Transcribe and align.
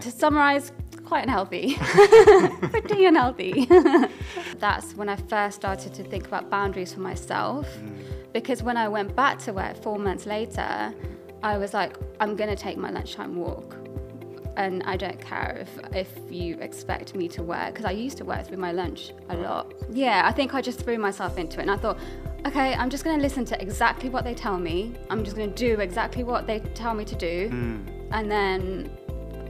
To 0.00 0.10
summarize, 0.10 0.72
quite 1.06 1.22
unhealthy. 1.22 1.74
Pretty 2.70 3.06
unhealthy. 3.06 3.66
That's 4.58 4.94
when 4.94 5.08
I 5.08 5.16
first 5.16 5.56
started 5.56 5.94
to 5.94 6.04
think 6.04 6.26
about 6.26 6.50
boundaries 6.50 6.92
for 6.92 7.00
myself. 7.00 7.66
Mm. 7.78 8.32
Because 8.32 8.62
when 8.62 8.76
I 8.76 8.88
went 8.88 9.16
back 9.16 9.38
to 9.40 9.52
work 9.52 9.82
four 9.82 9.98
months 9.98 10.26
later, 10.26 10.92
I 11.42 11.56
was 11.58 11.72
like, 11.72 11.96
I'm 12.20 12.36
going 12.36 12.50
to 12.50 12.56
take 12.56 12.76
my 12.76 12.90
lunchtime 12.90 13.36
walk. 13.36 13.76
And 14.56 14.82
I 14.84 14.96
don't 14.96 15.20
care 15.20 15.58
if, 15.60 15.94
if 15.94 16.32
you 16.32 16.56
expect 16.60 17.14
me 17.14 17.28
to 17.28 17.42
work, 17.42 17.68
because 17.74 17.84
I 17.84 17.90
used 17.90 18.16
to 18.18 18.24
work 18.24 18.46
through 18.46 18.56
my 18.56 18.72
lunch 18.72 19.12
a 19.28 19.36
mm. 19.36 19.42
lot. 19.42 19.72
Yeah, 19.90 20.22
I 20.24 20.32
think 20.32 20.54
I 20.54 20.60
just 20.60 20.80
threw 20.80 20.98
myself 20.98 21.38
into 21.38 21.58
it. 21.58 21.62
And 21.62 21.70
I 21.70 21.76
thought, 21.76 21.98
okay, 22.46 22.74
I'm 22.74 22.90
just 22.90 23.04
going 23.04 23.16
to 23.16 23.22
listen 23.22 23.44
to 23.46 23.62
exactly 23.62 24.08
what 24.08 24.24
they 24.24 24.34
tell 24.34 24.58
me. 24.58 24.94
I'm 25.10 25.24
just 25.24 25.36
going 25.36 25.52
to 25.52 25.56
do 25.56 25.80
exactly 25.80 26.24
what 26.24 26.46
they 26.46 26.60
tell 26.60 26.94
me 26.94 27.04
to 27.04 27.14
do. 27.14 27.50
Mm. 27.50 28.08
And 28.12 28.30
then 28.30 28.95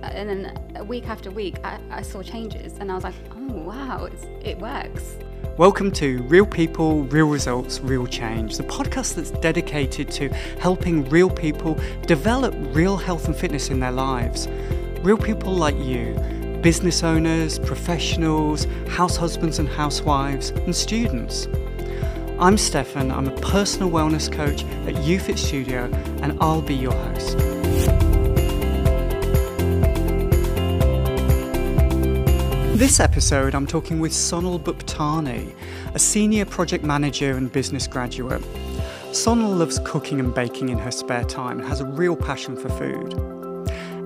and 0.02 0.28
then 0.28 0.86
week 0.86 1.08
after 1.08 1.30
week, 1.30 1.56
I, 1.64 1.78
I 1.90 2.02
saw 2.02 2.22
changes, 2.22 2.78
and 2.78 2.90
I 2.90 2.94
was 2.94 3.04
like, 3.04 3.14
oh 3.34 3.52
wow, 3.52 4.08
it 4.42 4.58
works. 4.58 5.16
Welcome 5.56 5.90
to 5.92 6.22
Real 6.24 6.46
People, 6.46 7.04
Real 7.04 7.28
Results, 7.28 7.80
Real 7.80 8.06
Change, 8.06 8.56
the 8.56 8.64
podcast 8.64 9.14
that's 9.14 9.30
dedicated 9.30 10.10
to 10.12 10.28
helping 10.60 11.08
real 11.08 11.30
people 11.30 11.78
develop 12.06 12.54
real 12.74 12.96
health 12.96 13.26
and 13.26 13.36
fitness 13.36 13.70
in 13.70 13.80
their 13.80 13.92
lives. 13.92 14.48
Real 15.00 15.16
people 15.16 15.54
like 15.54 15.76
you, 15.78 16.14
business 16.62 17.02
owners, 17.02 17.58
professionals, 17.58 18.66
house 18.88 19.16
husbands 19.16 19.58
and 19.58 19.68
housewives, 19.68 20.50
and 20.50 20.74
students. 20.74 21.48
I'm 22.38 22.58
Stefan, 22.58 23.10
I'm 23.10 23.28
a 23.28 23.40
personal 23.40 23.90
wellness 23.90 24.30
coach 24.30 24.62
at 24.86 24.94
UFit 25.04 25.38
Studio, 25.38 25.84
and 26.22 26.36
I'll 26.40 26.60
be 26.60 26.74
your 26.74 26.92
host. 26.92 28.15
In 32.76 32.80
this 32.80 33.00
episode, 33.00 33.54
I'm 33.54 33.66
talking 33.66 34.00
with 34.00 34.12
Sonal 34.12 34.62
Buptani, 34.62 35.56
a 35.94 35.98
senior 35.98 36.44
project 36.44 36.84
manager 36.84 37.34
and 37.34 37.50
business 37.50 37.86
graduate. 37.86 38.42
Sonal 39.12 39.56
loves 39.58 39.80
cooking 39.82 40.20
and 40.20 40.34
baking 40.34 40.68
in 40.68 40.78
her 40.80 40.90
spare 40.90 41.24
time 41.24 41.60
and 41.60 41.66
has 41.66 41.80
a 41.80 41.86
real 41.86 42.14
passion 42.14 42.54
for 42.54 42.68
food. 42.68 43.14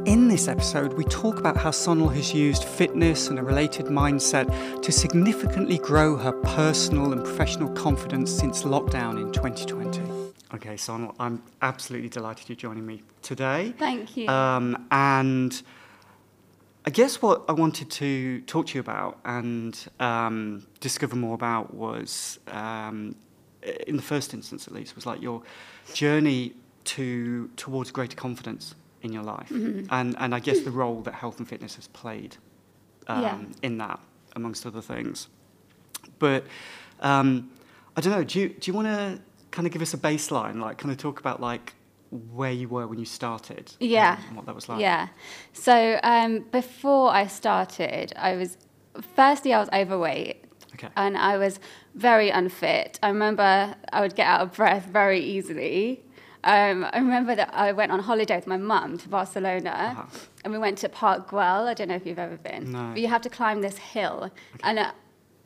In 0.07 0.29
this 0.29 0.47
episode, 0.47 0.93
we 0.93 1.03
talk 1.03 1.41
about 1.41 1.57
how 1.57 1.71
Sonal 1.71 2.15
has 2.15 2.33
used 2.33 2.63
fitness 2.63 3.27
and 3.27 3.41
a 3.41 3.43
related 3.43 3.87
mindset 3.87 4.47
to 4.83 4.93
significantly 4.93 5.79
grow 5.79 6.17
her 6.17 6.31
personal 6.31 7.13
and 7.13 7.25
professional 7.25 7.71
confidence 7.71 8.31
since 8.31 8.63
lockdown 8.63 9.21
in 9.21 9.33
2020. 9.33 10.01
Okay, 10.55 10.75
Sonal, 10.75 11.13
I'm 11.19 11.43
absolutely 11.61 12.09
delighted 12.09 12.49
you're 12.49 12.55
joining 12.55 12.87
me 12.87 13.03
today. 13.23 13.75
Thank 13.81 14.17
you. 14.17 14.29
Um, 14.29 14.87
and 14.93 15.61
I 15.61 15.80
guess 17.01 17.23
what 17.23 17.45
I 17.49 17.53
wanted 17.53 17.89
to 18.03 18.41
talk 18.43 18.67
to 18.69 18.75
you 18.75 18.81
about 18.81 19.19
and 19.25 19.73
um, 20.01 20.67
discover 20.81 21.17
more 21.17 21.35
about 21.35 21.73
was, 21.75 22.39
um, 22.49 23.15
in 23.87 23.97
the 23.97 24.03
first 24.13 24.35
instance 24.35 24.67
at 24.69 24.75
least, 24.75 24.95
was 24.95 25.07
like 25.07 25.21
your 25.23 25.43
journey 25.95 26.53
to 26.85 27.49
towards 27.57 27.91
greater 27.91 28.17
confidence 28.17 28.75
in 29.03 29.13
your 29.13 29.23
life, 29.23 29.49
Mm-hmm. 29.49 29.87
and 29.99 30.09
and 30.19 30.35
I 30.35 30.41
guess 30.41 30.61
the 30.61 30.71
role 30.83 31.01
that 31.07 31.15
health 31.15 31.39
and 31.39 31.49
fitness 31.49 31.77
has 31.77 31.89
played 31.89 32.37
um, 33.09 33.23
Yeah. 33.23 33.39
in 33.63 33.79
that, 33.79 33.99
amongst 34.37 34.67
other 34.67 34.83
things. 34.83 35.29
But 36.19 36.45
um, 37.01 37.51
I 37.97 38.01
don't 38.03 38.13
know. 38.13 38.25
Do 38.25 38.41
you 38.41 38.49
do 38.61 38.65
you 38.71 38.75
want 38.75 38.89
to 38.89 39.19
kind 39.51 39.67
of 39.67 39.73
give 39.73 39.83
us 39.83 39.95
a 39.95 39.99
baseline, 39.99 40.57
like 40.61 40.77
kind 40.79 40.93
of 40.93 40.99
talk 40.99 41.19
about 41.21 41.41
like 41.41 41.75
where 42.11 42.53
you 42.53 42.69
were 42.69 42.87
when 42.87 42.99
you 42.99 43.05
started? 43.05 43.73
Yeah. 43.81 44.19
and 44.29 44.37
what 44.37 44.47
that 44.47 44.55
was 44.55 44.69
like. 44.69 44.81
yeah. 44.81 45.09
So 45.53 45.99
um, 46.03 46.41
before 46.51 47.11
I 47.13 47.27
started, 47.27 48.13
I 48.17 48.37
was 48.37 48.57
firstly 49.17 49.53
I 49.55 49.61
was 49.61 49.69
overweight. 49.73 50.45
Okay. 50.75 50.89
And 50.97 51.17
I 51.19 51.37
was 51.37 51.61
very 51.95 52.31
unfit. 52.31 52.99
I 53.03 53.09
remember 53.09 53.75
I 53.93 54.01
would 54.01 54.15
get 54.15 54.27
out 54.27 54.41
of 54.41 54.53
breath 54.55 54.87
very 54.87 55.21
easily. 55.21 56.05
Um, 56.43 56.87
I 56.91 56.99
remember 56.99 57.35
that 57.35 57.51
I 57.53 57.73
went 57.73 57.93
on 57.93 58.01
holiday 58.01 58.37
with 58.37 58.47
my 58.47 58.57
mum 58.57 58.97
to 58.99 59.09
Barcelona, 59.11 59.71
Uh-huh. 59.99 60.19
and 60.43 60.53
we 60.55 60.59
went 60.59 60.79
to 60.79 60.89
Park 60.89 61.29
Güell. 61.31 61.67
I 61.69 61.75
don't 61.75 61.89
know 61.89 61.97
if 61.97 62.07
you've 62.07 62.19
ever 62.19 62.39
been, 62.39 62.73
No. 62.73 62.91
but 62.93 63.01
you 63.01 63.09
have 63.09 63.21
to 63.23 63.29
climb 63.29 63.61
this 63.61 63.77
hill, 63.77 64.31
and 64.63 64.79
uh, 64.79 64.93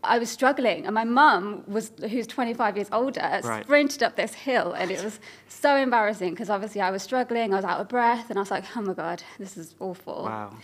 I 0.06 0.18
was 0.18 0.30
struggling. 0.30 0.86
And 0.86 0.94
my 0.94 1.04
mum 1.04 1.64
was, 1.66 1.92
who's 2.10 2.26
25 2.26 2.76
years 2.76 2.88
older, 2.92 3.40
Right. 3.42 3.64
sprinted 3.64 4.02
up 4.02 4.16
this 4.16 4.34
hill, 4.34 4.72
and 4.72 4.90
it 4.90 5.02
was 5.02 5.18
so 5.48 5.76
embarrassing 5.76 6.30
because 6.30 6.50
obviously 6.50 6.80
I 6.80 6.90
was 6.90 7.02
struggling. 7.02 7.52
I 7.52 7.56
was 7.56 7.64
out 7.64 7.80
of 7.80 7.88
breath, 7.88 8.30
and 8.30 8.38
I 8.38 8.42
was 8.42 8.50
like, 8.50 8.64
"Oh 8.76 8.82
my 8.82 8.94
god, 8.94 9.22
this 9.38 9.56
is 9.56 9.74
awful." 9.80 10.24
Wow. 10.24 10.54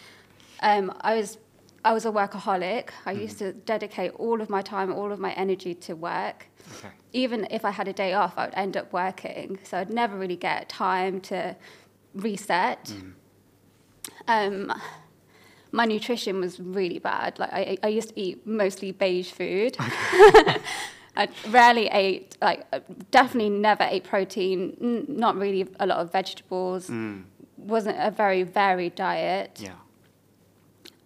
Um, 0.62 0.92
I 1.00 1.14
was 1.16 1.38
I 1.84 1.92
was 1.94 2.04
a 2.04 2.10
workaholic. 2.10 2.90
I 3.06 3.12
used 3.12 3.38
to 3.38 3.52
dedicate 3.54 4.12
all 4.16 4.42
of 4.42 4.50
my 4.50 4.60
time, 4.60 4.92
all 4.92 5.10
of 5.12 5.18
my 5.18 5.32
energy 5.32 5.74
to 5.86 5.94
work. 5.94 6.46
Okay. 6.76 6.90
Even 7.12 7.46
if 7.50 7.64
I 7.64 7.70
had 7.70 7.88
a 7.88 7.92
day 7.94 8.12
off, 8.12 8.34
I 8.36 8.44
would 8.46 8.54
end 8.54 8.76
up 8.76 8.92
working. 8.92 9.58
So 9.64 9.78
I'd 9.78 9.88
never 9.90 10.14
really 10.18 10.36
get 10.36 10.68
time 10.68 11.20
to 11.22 11.56
reset. 12.14 12.92
Um, 14.28 14.72
my 15.72 15.84
nutrition 15.84 16.40
was 16.40 16.58
really 16.60 16.98
bad. 16.98 17.38
Like 17.38 17.52
I, 17.52 17.78
I 17.82 17.88
used 17.88 18.08
to 18.10 18.20
eat 18.20 18.46
mostly 18.46 18.92
beige 18.92 19.30
food. 19.32 19.76
I 21.16 21.28
rarely 21.48 21.88
ate, 21.88 22.36
like, 22.40 22.64
definitely 23.10 23.50
never 23.50 23.82
ate 23.84 24.04
protein. 24.04 24.76
n- 24.80 25.04
Not 25.08 25.36
really 25.36 25.66
a 25.80 25.86
lot 25.86 25.98
of 25.98 26.12
vegetables. 26.12 26.90
Wasn't 27.56 27.96
a 27.98 28.10
very 28.10 28.42
varied 28.44 28.94
diet. 28.94 29.58
Yeah. 29.60 29.74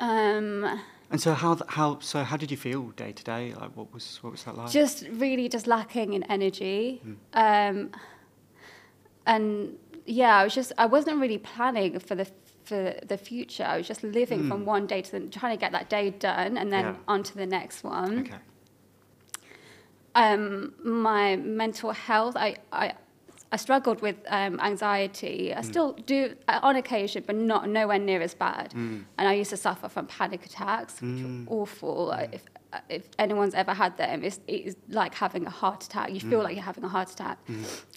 Um, 0.00 0.80
And 1.10 1.20
so 1.20 1.32
how 1.34 1.54
th- 1.54 1.70
how 1.70 1.98
so 2.00 2.22
how 2.24 2.36
did 2.36 2.50
you 2.50 2.56
feel 2.56 2.82
day 2.96 3.12
to 3.12 3.24
day? 3.24 3.54
Like 3.60 3.70
what 3.76 3.92
was 3.94 4.18
what 4.22 4.30
was 4.32 4.42
that 4.44 4.56
like? 4.56 4.70
just 4.70 5.04
really 5.12 5.48
just 5.48 5.66
lacking 5.66 6.12
in 6.12 6.22
energy. 6.24 7.00
Um, 7.32 7.90
and 9.26 9.76
yeah, 10.06 10.36
I 10.36 10.44
was 10.44 10.54
just 10.54 10.72
I 10.78 10.86
wasn't 10.86 11.18
really 11.20 11.38
planning 11.38 11.98
for 11.98 12.14
the 12.14 12.26
for 12.64 12.94
the 13.06 13.16
future. 13.18 13.64
I 13.64 13.76
was 13.78 13.86
just 13.86 14.02
living 14.02 14.48
from 14.48 14.64
one 14.64 14.86
day 14.86 15.02
to 15.02 15.10
the, 15.12 15.20
trying 15.38 15.56
to 15.56 15.60
get 15.60 15.72
that 15.72 15.88
day 15.90 16.10
done 16.10 16.56
and 16.56 16.72
then 16.72 16.84
Yeah. 16.84 16.94
on 17.08 17.22
to 17.24 17.34
the 17.36 17.46
next 17.46 17.84
one. 17.84 18.20
okay. 18.20 18.36
Um, 20.14 20.74
my 20.84 21.36
mental 21.36 21.90
health, 21.90 22.36
I, 22.36 22.56
I, 22.72 22.92
I 23.50 23.56
struggled 23.56 24.00
with 24.00 24.16
um, 24.28 24.60
anxiety. 24.60 25.52
I 25.52 25.62
still 25.62 25.92
do 26.06 26.36
uh, 26.46 26.60
on 26.62 26.76
occasion, 26.76 27.24
but 27.26 27.34
not 27.34 27.68
nowhere 27.68 27.98
near 27.98 28.20
as 28.20 28.34
bad. 28.34 28.72
And 28.74 29.04
I 29.18 29.32
used 29.34 29.50
to 29.50 29.56
suffer 29.56 29.88
from 29.88 30.06
panic 30.06 30.46
attacks, 30.46 31.00
which 31.02 31.22
were 31.22 31.44
awful. 31.48 32.12
Uh, 32.12 32.26
If, 32.32 32.44
uh, 32.72 32.78
if 32.88 33.08
anyone's 33.18 33.54
ever 33.54 33.74
had 33.74 33.96
them, 33.96 34.22
it's, 34.22 34.38
it's 34.46 34.76
like 34.88 35.14
having 35.14 35.46
a 35.46 35.50
heart 35.50 35.82
attack. 35.84 36.12
You 36.12 36.20
feel 36.20 36.42
like 36.44 36.54
you're 36.54 36.64
having 36.64 36.84
a 36.84 36.88
heart 36.88 37.10
attack. 37.10 37.38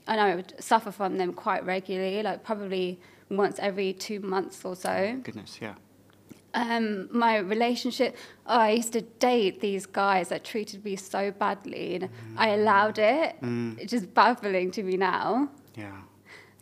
And 0.07 0.19
I 0.21 0.35
would 0.35 0.53
suffer 0.59 0.91
from 0.91 1.17
them 1.17 1.33
quite 1.33 1.63
regularly, 1.65 2.23
like 2.23 2.43
probably 2.43 2.99
once 3.29 3.59
every 3.59 3.93
two 3.93 4.19
months 4.19 4.63
or 4.63 4.75
so 4.75 5.19
Goodness, 5.23 5.59
yeah. 5.61 5.75
um, 6.53 7.09
my 7.11 7.37
relationship, 7.37 8.15
oh, 8.45 8.59
I 8.59 8.71
used 8.71 8.93
to 8.93 9.01
date 9.01 9.59
these 9.61 9.85
guys 9.85 10.29
that 10.29 10.43
treated 10.43 10.83
me 10.85 10.95
so 10.95 11.31
badly, 11.31 11.95
and 11.95 12.09
I 12.37 12.49
allowed 12.49 12.97
it. 12.99 13.35
It's 13.41 13.91
just 13.91 14.13
baffling 14.13 14.71
to 14.71 14.83
me 14.83 14.97
now. 14.97 15.49
Yeah. 15.75 16.01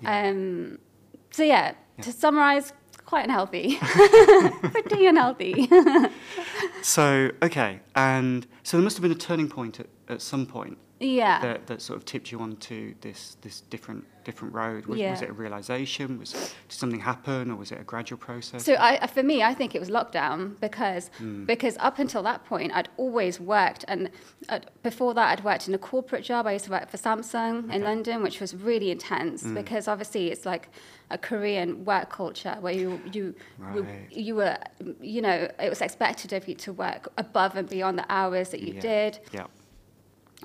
Um, 0.05 0.79
so 1.31 1.43
yeah, 1.43 1.73
to 2.01 2.11
summarize, 2.11 2.73
quite 3.05 3.25
unhealthy, 3.25 3.75
pretty 4.71 5.05
unhealthy. 5.05 5.69
So 6.81 7.31
okay, 7.41 7.79
and 7.95 8.45
so 8.63 8.77
there 8.77 8.83
must 8.83 8.97
have 8.97 9.01
been 9.03 9.11
a 9.11 9.15
turning 9.15 9.49
point 9.49 9.79
at, 9.79 9.87
at 10.09 10.21
some 10.21 10.45
point 10.45 10.77
yeah. 10.99 11.41
that, 11.41 11.67
that 11.67 11.81
sort 11.81 11.97
of 11.97 12.05
tipped 12.05 12.31
you 12.31 12.39
onto 12.39 12.95
this 13.01 13.37
this 13.41 13.61
different 13.61 14.05
different 14.23 14.53
road. 14.55 14.87
Was, 14.87 14.99
was 14.99 15.21
it 15.21 15.29
a 15.29 15.33
realization? 15.33 16.17
Was 16.17 16.31
did 16.31 16.51
something 16.69 16.99
happen, 16.99 17.51
or 17.51 17.55
was 17.57 17.71
it 17.71 17.79
a 17.79 17.83
gradual 17.83 18.17
process? 18.17 18.63
So 18.65 18.75
I, 18.79 19.05
for 19.07 19.21
me, 19.21 19.43
I 19.43 19.53
think 19.53 19.75
it 19.75 19.79
was 19.79 19.89
lockdown 19.89 20.59
because 20.59 21.11
because 21.45 21.77
up 21.79 21.99
until 21.99 22.23
that 22.23 22.43
point, 22.45 22.71
I'd 22.73 22.89
always 22.97 23.39
worked, 23.39 23.85
and 23.87 24.09
uh, 24.49 24.59
before 24.83 25.13
that, 25.13 25.37
I'd 25.39 25.43
worked 25.43 25.67
in 25.67 25.73
a 25.73 25.77
corporate 25.77 26.23
job. 26.23 26.47
I 26.47 26.53
used 26.53 26.65
to 26.65 26.71
work 26.71 26.89
for 26.89 26.97
Samsung 26.97 27.71
in 27.71 27.83
London, 27.83 28.23
which 28.23 28.39
was 28.41 28.55
really 28.55 28.89
intense 28.91 29.43
because 29.43 29.87
obviously 29.87 30.31
it's 30.31 30.45
like 30.45 30.69
a 31.11 31.17
Korean 31.19 31.85
work 31.85 32.09
culture 32.09 32.57
where 32.61 32.73
you 32.73 32.99
you 33.11 33.35
Right. 33.59 34.07
you 34.11 34.35
were 34.35 34.57
you 35.01 35.21
know 35.21 35.47
it 35.59 35.69
was 35.69 35.81
expected 35.81 36.33
of 36.33 36.47
you 36.47 36.55
to 36.55 36.73
work 36.73 37.07
above 37.17 37.55
and 37.55 37.69
beyond 37.69 37.99
the 37.99 38.05
hours 38.09 38.49
that 38.49 38.61
you 38.61 38.73
Yeah. 38.73 38.79
did. 38.81 39.19
yeah. 39.31 39.45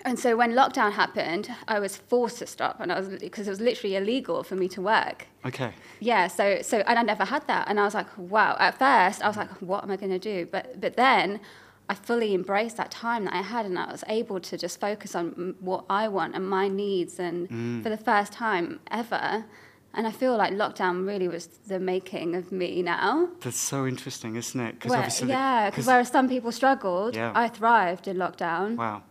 And 0.04 0.18
so 0.18 0.36
when 0.36 0.52
lockdown 0.52 0.92
happened, 0.92 1.50
I 1.68 1.78
was 1.78 1.96
forced 1.96 2.38
to 2.38 2.46
stop, 2.46 2.80
and 2.80 2.90
I 2.92 2.98
was 3.00 3.08
because 3.08 3.46
it 3.46 3.50
was 3.50 3.60
literally 3.60 3.96
illegal 3.96 4.42
for 4.42 4.56
me 4.56 4.68
to 4.68 4.80
work. 4.80 5.26
Okay. 5.44 5.72
Yeah, 6.00 6.28
so 6.28 6.62
so 6.62 6.78
and 6.86 6.98
I 6.98 7.02
never 7.02 7.24
had 7.24 7.46
that, 7.48 7.68
and 7.68 7.78
I 7.78 7.84
was 7.84 7.94
like, 7.94 8.06
wow. 8.16 8.56
At 8.58 8.78
first, 8.78 9.22
I 9.22 9.28
was 9.28 9.36
like, 9.36 9.50
what 9.60 9.82
am 9.84 9.90
I 9.90 9.96
going 9.96 10.12
to 10.12 10.18
do? 10.18 10.46
But 10.50 10.80
but 10.80 10.96
then, 10.96 11.40
I 11.88 11.94
fully 11.94 12.34
embraced 12.34 12.76
that 12.78 12.90
time 12.90 13.24
that 13.26 13.34
I 13.34 13.42
had, 13.42 13.66
and 13.66 13.78
I 13.78 13.90
was 13.90 14.04
able 14.08 14.40
to 14.40 14.56
just 14.56 14.80
focus 14.80 15.14
on 15.14 15.32
mm, 15.32 15.54
what 15.60 15.84
I 15.90 16.08
want 16.08 16.34
and 16.34 16.48
my 16.48 16.68
needs, 16.68 17.18
and 17.18 17.48
mm. 17.48 17.82
for 17.82 17.90
the 17.90 17.98
first 17.98 18.32
time 18.32 18.80
ever, 18.90 19.44
And 19.92 20.06
I 20.06 20.12
feel 20.12 20.36
like 20.36 20.52
lockdown 20.52 21.06
really 21.06 21.26
was 21.26 21.46
the 21.66 21.80
making 21.80 22.36
of 22.36 22.52
me 22.52 22.80
now. 22.82 23.28
That's 23.40 23.56
so 23.56 23.86
interesting, 23.86 24.36
isn't 24.36 24.60
it? 24.60 24.84
Where- 24.86 25.08
yeah, 25.26 25.68
because 25.68 25.86
whereas 25.86 26.08
some 26.08 26.28
people 26.28 26.52
struggled, 26.52 27.16
Yeah. 27.16 27.32
I 27.34 27.48
thrived 27.48 28.06
in 28.06 28.16
lockdown. 28.16 28.76
wow. 28.76 29.02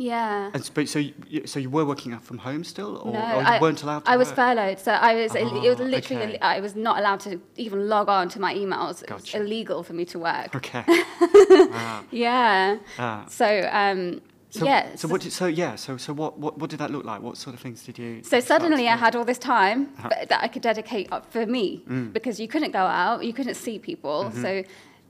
Yeah. 0.00 0.50
And 0.54 0.64
so, 0.64 0.84
so 0.84 0.98
you, 1.00 1.46
so 1.46 1.58
you 1.58 1.68
were 1.70 1.84
working 1.84 2.12
out 2.12 2.22
from 2.24 2.38
home 2.38 2.62
still, 2.62 2.98
or, 2.98 3.12
no, 3.12 3.18
or 3.20 3.40
you 3.42 3.48
I, 3.48 3.60
weren't 3.60 3.82
allowed 3.82 4.04
to 4.04 4.10
I 4.10 4.16
was 4.16 4.30
furloughed, 4.30 4.78
so 4.78 4.92
I 4.92 5.14
was. 5.16 5.34
it 5.34 5.42
was 5.44 5.80
Ah, 5.80 5.82
literally. 5.82 6.22
okay. 6.36 6.38
I 6.40 6.60
was 6.60 6.76
not 6.76 6.98
allowed 7.00 7.20
to 7.20 7.40
even 7.56 7.88
log 7.88 8.08
on 8.08 8.28
to 8.30 8.40
my 8.40 8.54
emails. 8.54 9.02
It 9.02 9.10
was 9.12 9.34
illegal 9.34 9.82
for 9.82 9.94
me 9.94 10.04
to 10.06 10.18
work. 10.20 10.54
Okay. 10.54 10.84
wow. 10.86 12.04
Yeah. 12.12 12.78
Ah. 12.98 13.26
So 13.28 13.68
um, 13.72 14.20
So, 14.50 14.64
yeah. 14.64 14.94
So 14.94 15.08
what? 15.08 15.20
Did, 15.22 15.32
so 15.32 15.46
yeah. 15.46 15.74
So 15.74 15.96
so 15.96 16.12
what, 16.12 16.38
what? 16.38 16.58
What 16.58 16.70
did 16.70 16.78
that 16.78 16.90
look 16.90 17.04
like? 17.04 17.20
What 17.20 17.36
sort 17.36 17.54
of 17.54 17.60
things 17.60 17.82
did 17.84 17.98
you? 17.98 18.22
So 18.22 18.38
suddenly 18.40 18.86
I 18.88 18.96
had 18.96 19.16
all 19.16 19.24
this 19.24 19.38
time 19.38 19.78
Uh-huh. 19.98 20.08
that 20.30 20.40
I 20.42 20.48
could 20.48 20.62
dedicate 20.62 21.06
up 21.12 21.24
for 21.32 21.44
me 21.44 21.82
Mm. 21.90 22.12
because 22.12 22.38
you 22.42 22.48
couldn't 22.48 22.72
go 22.72 22.86
out, 23.02 23.24
you 23.24 23.32
couldn't 23.32 23.56
see 23.56 23.78
people. 23.78 24.18
Mm-hmm. 24.24 24.42
So 24.42 24.50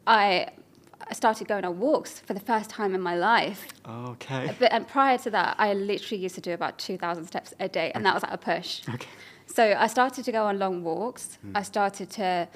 I 0.06 0.49
I 1.06 1.15
started 1.15 1.49
going 1.49 1.65
on 1.65 1.79
walks 1.79 2.19
for 2.21 2.35
the 2.35 2.41
first 2.41 2.71
time 2.71 2.95
in 2.95 3.00
my 3.00 3.17
life. 3.17 3.69
Okay. 3.89 4.55
But 4.59 4.73
and 4.73 4.87
prior 4.87 5.19
to 5.19 5.31
that, 5.31 5.55
I 5.59 5.73
literally 5.75 6.23
used 6.23 6.35
to 6.35 6.41
do 6.41 6.53
about 6.53 6.79
2,000 6.79 7.25
steps 7.27 7.55
a 7.61 7.69
day, 7.69 7.93
and 7.95 8.05
that 8.05 8.15
was 8.15 8.25
at 8.25 8.33
a 8.33 8.39
push. 8.39 8.83
Okay. 8.89 9.09
So 9.47 9.75
I 9.79 9.87
started 9.87 10.25
to 10.25 10.33
go 10.33 10.45
on 10.45 10.59
long 10.59 10.83
walks. 10.83 11.39
Hmm. 11.43 11.56
I 11.56 11.62
started 11.62 12.11
to. 12.11 12.49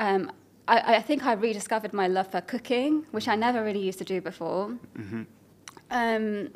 Um, 0.00 0.32
I, 0.68 0.96
I 0.96 1.02
think 1.02 1.24
I 1.24 1.32
rediscovered 1.32 1.92
my 1.92 2.08
love 2.08 2.30
for 2.30 2.40
cooking, 2.40 3.06
which 3.10 3.28
I 3.28 3.36
never 3.36 3.62
really 3.62 3.80
used 3.80 3.98
to 3.98 4.04
do 4.04 4.20
before. 4.20 4.68
Mm-hmm. 4.96 5.22
Um, 5.90 6.50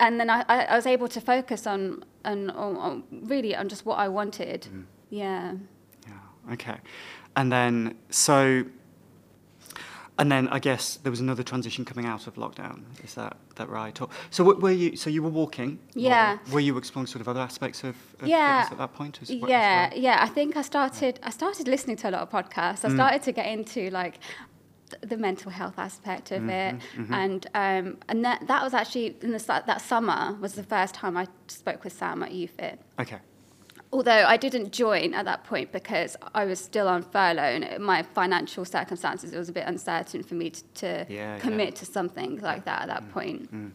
and 0.00 0.20
then 0.20 0.30
I, 0.30 0.44
I, 0.48 0.76
was 0.76 0.86
able 0.86 1.08
to 1.08 1.20
focus 1.20 1.66
on, 1.66 2.04
on, 2.24 2.50
on, 2.50 2.76
on 2.76 3.04
really 3.10 3.54
on 3.54 3.68
just 3.68 3.84
what 3.84 3.98
I 3.98 4.08
wanted. 4.08 4.64
Hmm. 4.66 4.82
Yeah. 5.10 5.54
Yeah. 6.06 6.52
Okay. 6.54 6.76
And 7.36 7.52
then 7.52 7.96
so. 8.10 8.64
And 10.18 10.32
then 10.32 10.48
I 10.48 10.58
guess 10.58 10.96
there 11.02 11.10
was 11.10 11.20
another 11.20 11.44
transition 11.44 11.84
coming 11.84 12.04
out 12.04 12.26
of 12.26 12.34
lockdown. 12.34 12.82
Is 13.04 13.14
that 13.14 13.36
that 13.54 13.68
right? 13.68 14.00
Or, 14.00 14.08
so 14.30 14.42
what 14.42 14.60
were 14.60 14.72
you? 14.72 14.96
So 14.96 15.10
you 15.10 15.22
were 15.22 15.28
walking. 15.30 15.78
Yeah. 15.94 16.38
Were 16.52 16.60
you 16.60 16.76
exploring 16.76 17.06
sort 17.06 17.20
of 17.20 17.28
other 17.28 17.40
aspects 17.40 17.84
of, 17.84 17.94
of 18.20 18.26
Yeah. 18.26 18.68
at 18.70 18.78
that 18.78 18.94
point? 18.94 19.20
As, 19.22 19.30
as 19.30 19.36
yeah, 19.36 19.88
well? 19.90 19.98
yeah. 19.98 20.18
I 20.20 20.26
think 20.28 20.56
I 20.56 20.62
started. 20.62 21.20
I 21.22 21.30
started 21.30 21.68
listening 21.68 21.96
to 21.98 22.10
a 22.10 22.12
lot 22.12 22.22
of 22.22 22.30
podcasts. 22.30 22.80
Mm. 22.82 22.90
I 22.90 22.94
started 22.94 23.22
to 23.22 23.32
get 23.32 23.46
into 23.46 23.90
like 23.90 24.18
the 25.02 25.16
mental 25.16 25.50
health 25.50 25.78
aspect 25.78 26.32
of 26.32 26.48
it, 26.48 26.76
Mm-hmm, 26.96 27.14
and 27.14 27.46
um, 27.54 27.98
and 28.08 28.24
that 28.24 28.46
that 28.48 28.62
was 28.64 28.74
actually 28.74 29.16
in 29.22 29.32
the 29.32 29.62
that 29.66 29.80
summer 29.80 30.36
was 30.40 30.54
the 30.54 30.62
first 30.62 30.94
time 30.94 31.16
I 31.16 31.26
spoke 31.46 31.84
with 31.84 31.92
Sam 31.92 32.22
at 32.22 32.32
UFit. 32.32 32.78
Okay. 32.98 33.18
Although 33.90 34.24
I 34.26 34.36
didn't 34.36 34.72
join 34.72 35.14
at 35.14 35.24
that 35.24 35.44
point 35.44 35.72
because 35.72 36.14
I 36.34 36.44
was 36.44 36.58
still 36.60 36.88
on 36.88 37.02
furlough 37.02 37.42
and 37.42 37.82
my 37.82 38.02
financial 38.02 38.64
circumstances, 38.66 39.32
it 39.32 39.38
was 39.38 39.48
a 39.48 39.52
bit 39.52 39.64
uncertain 39.66 40.22
for 40.22 40.34
me 40.34 40.50
to, 40.50 40.62
to 40.74 41.06
Yeah, 41.08 41.34
yeah. 41.34 41.38
commit 41.38 41.74
to 41.76 41.86
something 41.86 42.38
like 42.40 42.64
that 42.66 42.82
at 42.82 42.88
that 42.88 43.04
Mm. 43.04 43.12
point. 43.12 43.72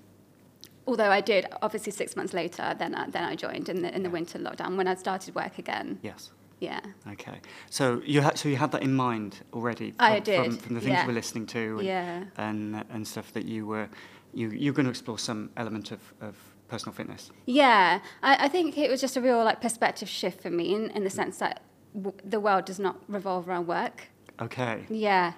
Although 0.86 1.10
I 1.10 1.22
did, 1.22 1.48
obviously 1.62 1.92
six 1.94 2.16
months 2.16 2.34
later, 2.34 2.76
then 2.78 2.94
I, 2.94 3.10
then 3.10 3.24
I 3.24 3.36
joined 3.36 3.70
in 3.70 3.82
the, 3.82 3.96
in 3.96 4.04
the 4.04 4.10
Yeah. 4.10 4.14
winter 4.14 4.38
lockdown 4.38 4.76
when 4.78 4.88
I 4.88 4.96
started 4.96 5.34
work 5.34 5.58
again. 5.58 5.98
Yes. 6.04 6.32
Yeah. 6.60 6.80
Okay. 7.14 7.40
So 7.70 8.02
you 8.06 8.22
had 8.22 8.38
so 8.38 8.48
you 8.50 8.56
had 8.58 8.72
that 8.72 8.84
in 8.84 8.94
mind 8.94 9.42
already. 9.52 9.94
I 10.00 10.16
from, 10.16 10.24
did, 10.24 10.46
From, 10.46 10.58
from 10.58 10.76
the 10.76 10.82
things 10.82 10.94
yeah. 10.94 11.02
you 11.02 11.08
were 11.08 11.14
listening 11.14 11.46
to. 11.48 11.78
And, 11.80 11.88
Yeah. 11.88 12.24
And 12.38 12.84
and 12.90 13.08
stuff 13.08 13.34
that 13.34 13.46
you 13.46 13.66
were 13.66 13.90
you 14.34 14.50
you're 14.50 14.74
going 14.74 14.86
to 14.86 14.90
explore 14.92 15.18
some 15.20 15.50
element 15.58 15.92
of, 15.92 16.00
of 16.22 16.36
personal 16.74 16.94
fitness. 17.00 17.24
Yeah, 17.46 18.00
I, 18.30 18.46
I 18.46 18.48
think 18.56 18.78
it 18.86 18.90
was 18.94 19.00
just 19.06 19.16
a 19.16 19.22
real 19.22 19.44
like 19.50 19.60
perspective 19.68 20.10
shift 20.10 20.42
for 20.42 20.50
me 20.60 20.66
in, 20.78 20.84
in 20.98 21.04
the 21.04 21.10
sense 21.22 21.36
that 21.44 21.56
w- 21.94 22.18
the 22.34 22.40
world 22.40 22.64
does 22.66 22.80
not 22.88 22.96
revolve 23.18 23.48
around 23.48 23.68
work. 23.68 23.98
Okay. 24.42 24.76
Yeah, 24.90 25.34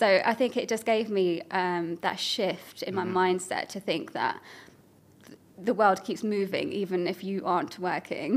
so 0.00 0.06
I 0.24 0.34
think 0.40 0.56
it 0.56 0.66
just 0.74 0.84
gave 0.86 1.06
me 1.10 1.26
um, 1.50 1.84
that 2.06 2.18
shift 2.18 2.76
in 2.88 2.94
my 2.94 3.04
Mm-hmm. 3.04 3.18
mindset 3.22 3.64
to 3.74 3.80
think 3.88 4.04
that 4.20 4.34
th- 5.26 5.38
the 5.68 5.74
world 5.80 5.98
keeps 6.06 6.22
moving 6.24 6.66
even 6.82 7.00
if 7.06 7.18
you 7.22 7.36
aren't 7.44 7.78
working, 7.78 8.32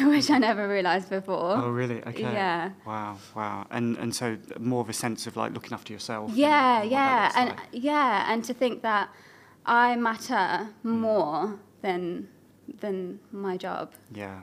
which 0.12 0.28
I 0.36 0.38
never 0.48 0.64
realized 0.68 1.08
before. 1.08 1.52
Mm-hmm. 1.56 1.64
Oh 1.64 1.70
really? 1.80 2.00
Okay. 2.10 2.20
Yeah. 2.42 2.62
Wow. 2.90 3.16
Wow. 3.38 3.66
And 3.76 3.96
and 4.02 4.10
so 4.20 4.26
more 4.72 4.82
of 4.84 4.90
a 4.90 4.98
sense 5.04 5.20
of 5.28 5.32
like 5.42 5.50
looking 5.56 5.72
after 5.78 5.90
yourself. 5.96 6.26
Yeah, 6.34 6.82
and 6.82 6.90
yeah, 6.90 7.32
and 7.38 7.48
like. 7.50 7.58
yeah, 7.90 8.30
and 8.30 8.44
to 8.48 8.52
think 8.62 8.82
that 8.90 9.06
I 9.86 9.96
matter 9.96 10.44
Mm. 10.84 11.00
more 11.08 11.58
than 11.82 12.28
than 12.80 13.20
my 13.32 13.56
job. 13.56 13.92
Yeah. 14.12 14.42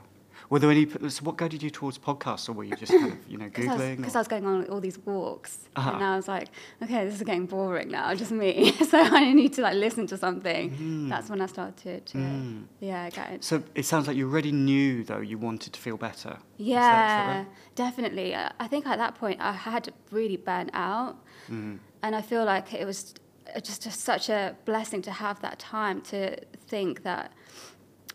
Were 0.50 0.58
there 0.58 0.70
any? 0.70 0.88
So 1.08 1.22
what 1.24 1.36
guided 1.36 1.62
you 1.62 1.70
towards 1.70 1.96
podcasts, 1.96 2.48
or 2.48 2.52
were 2.54 2.64
you 2.64 2.74
just 2.76 2.90
kind 2.90 3.12
of 3.12 3.18
you 3.28 3.38
know 3.38 3.44
googling? 3.50 3.52
Because 3.52 3.68
I, 3.68 3.74
was- 3.74 3.82
googling? 3.82 4.02
'cause 4.04 4.14
or- 4.14 4.18
I 4.18 4.20
was 4.20 4.28
going 4.28 4.46
on 4.46 4.66
all 4.68 4.80
these 4.80 4.98
walks, 5.06 5.68
Uh-huh. 5.76 5.92
and 5.92 6.02
I 6.02 6.16
was 6.16 6.26
like, 6.26 6.48
okay, 6.82 7.04
this 7.04 7.14
is 7.14 7.22
getting 7.22 7.46
boring 7.46 7.90
now, 7.90 8.12
just 8.14 8.32
me. 8.32 8.72
so 8.90 8.98
I 8.98 9.32
need 9.32 9.52
to 9.54 9.62
like 9.62 9.74
listen 9.76 10.06
to 10.08 10.16
something. 10.16 11.08
That's 11.08 11.30
when 11.30 11.40
I 11.40 11.46
started 11.46 12.04
to, 12.06 12.18
Mm. 12.18 12.64
yeah, 12.80 13.08
get 13.10 13.30
it. 13.30 13.44
So 13.44 13.62
it 13.76 13.84
sounds 13.84 14.08
like 14.08 14.16
you 14.16 14.28
already 14.28 14.50
knew 14.52 15.04
though 15.04 15.20
you 15.20 15.38
wanted 15.38 15.72
to 15.72 15.80
feel 15.80 15.96
better. 15.96 16.30
Is 16.30 16.36
that- 16.36 16.40
is 16.58 16.68
that 16.68 17.26
Yeah, 17.28 17.38
right? 17.38 17.46
definitely. 17.76 18.34
I 18.34 18.50
I 18.58 18.66
think 18.66 18.86
at 18.86 18.98
that 18.98 19.14
point 19.14 19.40
I 19.40 19.52
had 19.52 19.92
really 20.10 20.36
burnt 20.36 20.70
out, 20.74 21.14
Mm. 21.48 21.78
and 22.02 22.14
I 22.16 22.22
feel 22.22 22.44
like 22.44 22.74
it 22.74 22.84
was 22.86 23.14
just 23.60 23.86
a, 23.86 23.90
such 23.90 24.28
a 24.28 24.56
blessing 24.64 25.02
to 25.02 25.10
have 25.10 25.40
that 25.42 25.58
time 25.58 26.00
to 26.02 26.36
think 26.66 27.02
that, 27.02 27.32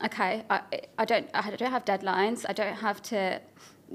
okay, 0.03 0.43
I, 0.49 0.61
I 0.97 1.05
don't 1.05 1.29
I 1.33 1.49
don't 1.55 1.71
have 1.71 1.85
deadlines. 1.85 2.45
I 2.47 2.53
don't 2.53 2.75
have 2.75 3.01
to 3.03 3.41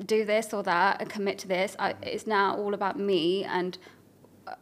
do 0.06 0.24
this 0.24 0.52
or 0.52 0.62
that 0.64 1.00
and 1.00 1.08
commit 1.10 1.38
to 1.40 1.48
this. 1.48 1.76
I, 1.78 1.94
it's 2.02 2.26
now 2.26 2.56
all 2.56 2.74
about 2.74 2.98
me, 2.98 3.44
and 3.44 3.78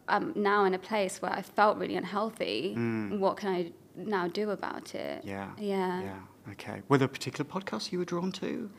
I'm 0.09 0.33
now 0.37 0.65
in 0.65 0.75
a 0.75 0.79
place 0.79 1.21
where 1.23 1.33
I 1.33 1.43
felt 1.43 1.79
really 1.79 1.97
unhealthy. 1.97 2.75
What 3.19 3.37
can 3.37 3.49
I 3.49 3.73
now 3.97 4.29
do 4.29 4.51
about 4.51 4.95
it? 4.95 5.23
Mm. 5.25 5.29
Yeah. 5.29 5.51
Yeah. 5.59 6.03
Yeah. 6.03 6.53
Okay. 6.53 6.83
Were 6.89 6.99
there 6.99 7.09
particular 7.09 7.49
podcasts 7.49 7.93
you 7.93 7.99
were 7.99 8.05
drawn 8.05 8.33
to? 8.33 8.71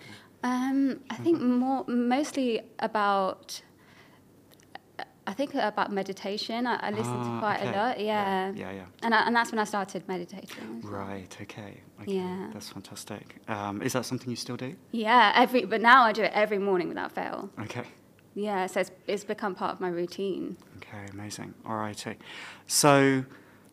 Um, 0.44 1.00
I 1.10 1.16
think 1.16 1.40
Mm-hmm. 1.40 1.58
more 1.60 1.86
mostly 1.88 2.62
about. 2.80 3.62
I 5.26 5.34
think 5.34 5.56
about 5.56 5.92
meditation. 5.92 6.68
I, 6.68 6.76
I 6.88 6.90
listen 6.92 7.14
Ah, 7.16 7.34
to 7.36 7.40
quite 7.40 7.60
okay. 7.62 7.70
a 7.70 7.82
lot. 7.82 8.00
Yeah. 8.00 8.52
Yeah. 8.56 8.72
Yeah. 8.72 8.86
And 9.04 9.16
I, 9.16 9.26
and 9.26 9.36
that's 9.36 9.52
when 9.52 9.60
I 9.60 9.64
started 9.64 10.06
meditating. 10.08 10.82
Right. 10.84 11.36
Okay. 11.42 11.82
Okay. 12.02 12.12
Yeah. 12.14 12.50
That's 12.54 12.70
fantastic. 12.70 13.36
Um, 13.48 13.82
is 13.82 13.94
that 13.94 14.06
something 14.06 14.30
you 14.30 14.36
still 14.36 14.58
do? 14.58 14.76
Yeah. 14.92 15.32
Every 15.36 15.64
but 15.66 15.82
now 15.82 16.04
I 16.04 16.12
do 16.12 16.24
it 16.24 16.32
every 16.34 16.58
morning 16.60 16.90
without 16.90 17.12
fail. 17.14 17.50
Okay. 17.62 17.86
Yeah. 18.36 18.68
So 18.68 18.82
it's, 18.82 18.92
it's 19.08 19.24
become 19.24 19.56
part 19.56 19.72
of 19.74 19.80
my 19.80 19.88
routine. 19.90 20.58
Okay. 20.78 21.06
Amazing. 21.14 21.54
All 21.66 21.78
righty. 21.78 22.16
So, 22.68 23.24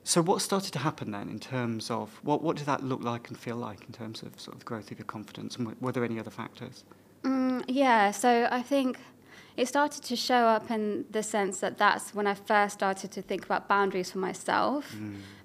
so 0.04 0.22
what 0.22 0.42
started 0.42 0.72
to 0.74 0.78
happen 0.78 1.10
then 1.10 1.28
in 1.28 1.40
terms 1.40 1.90
of 1.90 2.20
what 2.22 2.42
what 2.42 2.56
did 2.56 2.66
that 2.66 2.84
look 2.84 3.02
like 3.02 3.28
and 3.28 3.36
feel 3.36 3.56
like 3.56 3.84
in 3.86 3.92
terms 3.92 4.22
of 4.22 4.38
sort 4.40 4.54
of 4.54 4.60
the 4.60 4.66
growth 4.66 4.90
of 4.92 4.98
your 4.98 5.06
confidence? 5.06 5.56
And 5.56 5.66
were, 5.66 5.74
were 5.80 5.92
there 5.92 6.04
any 6.04 6.18
other 6.20 6.30
factors? 6.30 6.84
Mm, 7.24 7.64
yeah, 7.68 8.12
so 8.12 8.48
I 8.50 8.62
think 8.62 8.98
it 9.60 9.68
started 9.68 10.02
to 10.02 10.16
show 10.16 10.42
up 10.56 10.70
in 10.70 11.04
the 11.10 11.22
sense 11.22 11.60
that 11.60 11.76
that's 11.76 12.14
when 12.14 12.26
I 12.26 12.34
first 12.34 12.72
started 12.80 13.10
to 13.12 13.20
think 13.20 13.44
about 13.44 13.68
boundaries 13.68 14.10
for 14.10 14.18
myself. 14.18 14.96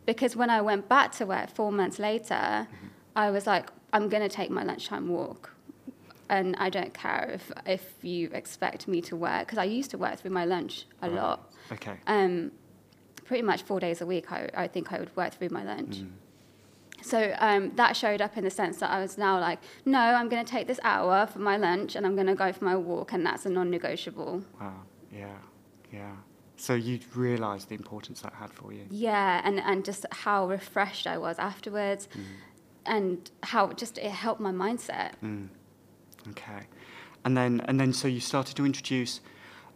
Because 0.05 0.38
when 0.38 0.50
I 0.50 0.62
went 0.62 0.88
back 0.88 1.12
to 1.17 1.25
work 1.25 1.50
four 1.50 1.72
months 1.72 2.00
later, 2.00 2.67
I 3.15 3.29
was 3.36 3.45
like, 3.45 3.65
I'm 3.91 4.07
going 4.07 4.24
to 4.24 4.34
take 4.39 4.50
my 4.50 4.63
lunchtime 4.63 5.10
walk. 5.10 5.51
And 6.29 6.55
I 6.65 6.69
don't 6.69 6.93
care 6.93 7.29
if, 7.34 7.51
if 7.65 7.84
you 8.03 8.29
expect 8.31 8.88
me 8.88 9.01
to 9.10 9.15
work, 9.17 9.41
because 9.45 9.57
I 9.57 9.65
used 9.65 9.91
to 9.91 9.98
work 9.98 10.15
through 10.19 10.31
my 10.31 10.45
lunch 10.45 10.86
a 11.01 11.10
Right. 11.10 11.22
lot. 11.22 11.51
Okay. 11.74 11.98
Um, 12.07 12.51
pretty 13.25 13.43
much 13.43 13.63
four 13.63 13.79
days 13.81 14.00
a 14.01 14.05
week, 14.05 14.31
I, 14.31 14.50
I 14.55 14.67
think 14.67 14.93
I 14.93 15.00
would 15.00 15.13
work 15.17 15.34
through 15.34 15.50
my 15.50 15.63
lunch. 15.63 15.98
Mm. 15.98 16.12
So 17.05 17.35
um, 17.38 17.71
that 17.75 17.95
showed 17.95 18.19
up 18.19 18.35
in 18.35 18.43
the 18.43 18.50
sense 18.50 18.77
that 18.77 18.89
I 18.89 19.00
was 19.00 19.15
now 19.15 19.39
like, 19.39 19.59
no, 19.85 20.00
I'm 20.00 20.27
going 20.27 20.43
to 20.43 20.51
take 20.51 20.65
this 20.65 20.79
hour 20.83 21.27
for 21.27 21.38
my 21.38 21.55
lunch 21.55 21.95
and 21.95 22.03
I'm 22.03 22.15
going 22.15 22.25
to 22.25 22.33
go 22.33 22.51
for 22.51 22.65
my 22.65 22.75
walk, 22.75 23.13
and 23.13 23.24
that's 23.24 23.45
a 23.45 23.50
non 23.50 23.69
negotiable. 23.69 24.43
Wow. 24.59 24.81
Yeah. 25.12 25.38
Yeah. 25.93 26.15
So 26.57 26.74
you 26.74 27.00
realised 27.13 27.69
the 27.69 27.75
importance 27.75 28.21
that 28.21 28.33
had 28.33 28.51
for 28.51 28.74
you. 28.74 28.88
Yeah, 28.89 29.41
and, 29.43 29.59
and 29.59 29.85
just 29.85 30.05
how 30.12 30.47
refreshed 30.47 31.05
I 31.05 31.17
was 31.19 31.38
afterwards, 31.38 32.07
and 32.88 33.29
how 33.43 33.71
just 33.74 34.00
it 34.00 34.09
helped 34.09 34.41
my 34.41 34.51
mindset. 34.51 35.12
Mm. 35.24 35.50
Okay. 36.29 36.67
And 37.24 37.38
then 37.38 37.62
and 37.65 37.79
then 37.79 37.93
so 37.93 38.07
you 38.07 38.19
started 38.19 38.55
to 38.55 38.65
introduce. 38.65 39.21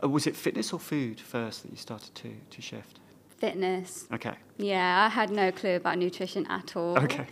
Uh, 0.02 0.10
was 0.10 0.26
it 0.26 0.36
fitness 0.36 0.74
or 0.74 0.80
food 0.80 1.20
first 1.20 1.62
that 1.64 1.72
you 1.72 1.78
started 1.78 2.16
to 2.16 2.32
to 2.50 2.62
shift? 2.62 3.00
Fitness. 3.40 4.08
Okay. 4.14 4.34
Yeah, 4.58 5.06
I 5.06 5.10
had 5.10 5.30
no 5.30 5.52
clue 5.52 5.76
about 5.76 5.98
nutrition 5.98 6.46
at 6.48 6.76
all. 6.76 6.98
Okay. 7.00 7.26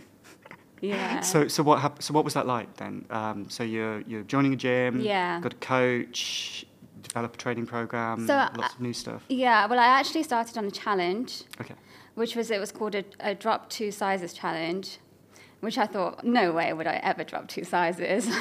Yeah. 0.81 1.21
So 1.31 1.47
so 1.47 1.63
what 1.63 1.79
hap- 1.79 2.01
so 2.03 2.13
what 2.13 2.23
was 2.23 2.33
that 2.35 2.45
like 2.45 2.75
then? 2.77 3.05
Um, 3.09 3.49
so 3.49 3.63
you're 3.63 4.01
you're 4.01 4.23
joining 4.23 4.53
a 4.53 4.55
gym. 4.55 5.01
Yeah. 5.01 5.39
Got 5.41 5.53
a 5.53 5.57
coach. 5.57 6.65
Develop 7.01 7.35
a 7.35 7.37
training 7.37 7.65
program. 7.65 8.27
So, 8.27 8.33
lots 8.35 8.59
uh, 8.59 8.75
of 8.75 8.81
new 8.81 8.91
stuff. 8.93 9.23
yeah, 9.29 9.65
well, 9.67 9.79
I 9.79 9.85
actually 9.87 10.23
started 10.23 10.57
on 10.57 10.65
a 10.65 10.71
challenge. 10.71 11.43
Okay. 11.61 11.75
which 12.15 12.35
was 12.35 12.51
it 12.51 12.59
was 12.59 12.71
called 12.71 12.95
a, 12.95 13.03
a 13.19 13.33
drop 13.35 13.69
two 13.69 13.91
sizes 13.91 14.33
challenge 14.33 14.97
which 15.61 15.77
I 15.77 15.87
thought, 15.87 16.23
no 16.23 16.51
way 16.51 16.71
would 16.71 16.85
I 16.87 16.95
ever 16.97 17.23
drop 17.23 17.47
two 17.47 17.63
sizes. 17.63 18.27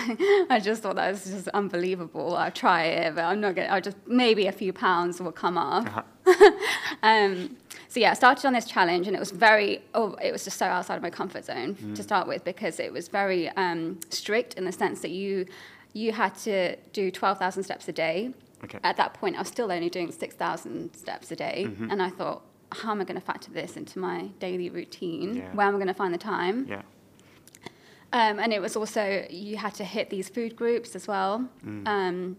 I 0.51 0.61
just 0.63 0.83
thought 0.83 0.97
that 0.97 1.11
was 1.13 1.25
just 1.25 1.49
unbelievable. 1.49 2.37
I'll 2.37 2.51
try 2.51 2.85
it, 2.85 3.15
but 3.15 3.25
I'm 3.25 3.41
not 3.41 3.55
going 3.55 3.69
to, 3.69 3.75
I'll 3.75 3.81
just, 3.81 3.97
maybe 4.07 4.47
a 4.47 4.53
few 4.53 4.73
pounds 4.73 5.21
will 5.21 5.33
come 5.33 5.57
off. 5.57 5.87
Uh-huh. 5.87 6.51
um, 7.03 7.57
so 7.89 8.01
yeah, 8.01 8.11
I 8.11 8.15
started 8.15 8.45
on 8.47 8.53
this 8.53 8.67
challenge 8.67 9.07
and 9.07 9.17
it 9.17 9.21
was 9.21 9.31
very, 9.31 9.81
oh, 9.95 10.15
it 10.23 10.31
was 10.31 10.45
just 10.45 10.59
so 10.59 10.67
outside 10.67 10.97
of 10.97 11.03
my 11.03 11.11
comfort 11.11 11.45
zone 11.45 11.75
Mm. 11.77 11.95
to 11.95 12.03
start 12.03 12.29
with 12.29 12.45
because 12.45 12.79
it 12.81 12.93
was 12.93 13.09
very 13.09 13.49
um, 13.51 13.99
strict 14.11 14.55
in 14.55 14.65
the 14.65 14.73
sense 14.73 15.01
that 15.01 15.11
you, 15.11 15.47
you 15.95 16.13
had 16.13 16.35
to 16.37 16.77
do 16.93 17.11
12,000 17.11 17.63
steps 17.63 17.89
a 17.89 17.93
day. 17.93 18.33
Okay. 18.65 18.79
At 18.85 18.97
that 18.99 19.15
point, 19.15 19.37
I 19.37 19.41
was 19.41 19.49
still 19.49 19.71
only 19.73 19.89
doing 19.91 20.11
6,000 20.13 20.95
steps 20.95 21.31
a 21.31 21.37
day. 21.37 21.65
Mm-hmm. 21.69 21.91
And 21.91 22.03
I 22.03 22.11
thought, 22.11 22.43
how 22.73 22.91
am 22.91 23.01
I 23.01 23.05
going 23.05 23.19
to 23.21 23.25
factor 23.25 23.51
this 23.51 23.77
into 23.77 23.99
my 23.99 24.29
daily 24.41 24.71
routine? 24.71 25.37
Yeah. 25.37 25.53
Where 25.55 25.67
am 25.67 25.75
I 25.75 25.79
going 25.79 25.87
to 25.89 25.95
find 25.95 26.13
the 26.13 26.19
time? 26.19 26.67
Yeah. 26.69 26.83
Um, 28.13 28.39
and 28.39 28.53
it 28.53 28.61
was 28.61 28.77
also 28.77 29.27
you 29.31 29.57
had 29.57 29.75
to 29.75 29.85
hit 29.85 30.11
these 30.11 30.29
food 30.29 30.55
groups 30.57 30.95
as 30.95 31.07
well. 31.09 31.49
Mm. 31.65 31.87
Um, 31.89 32.37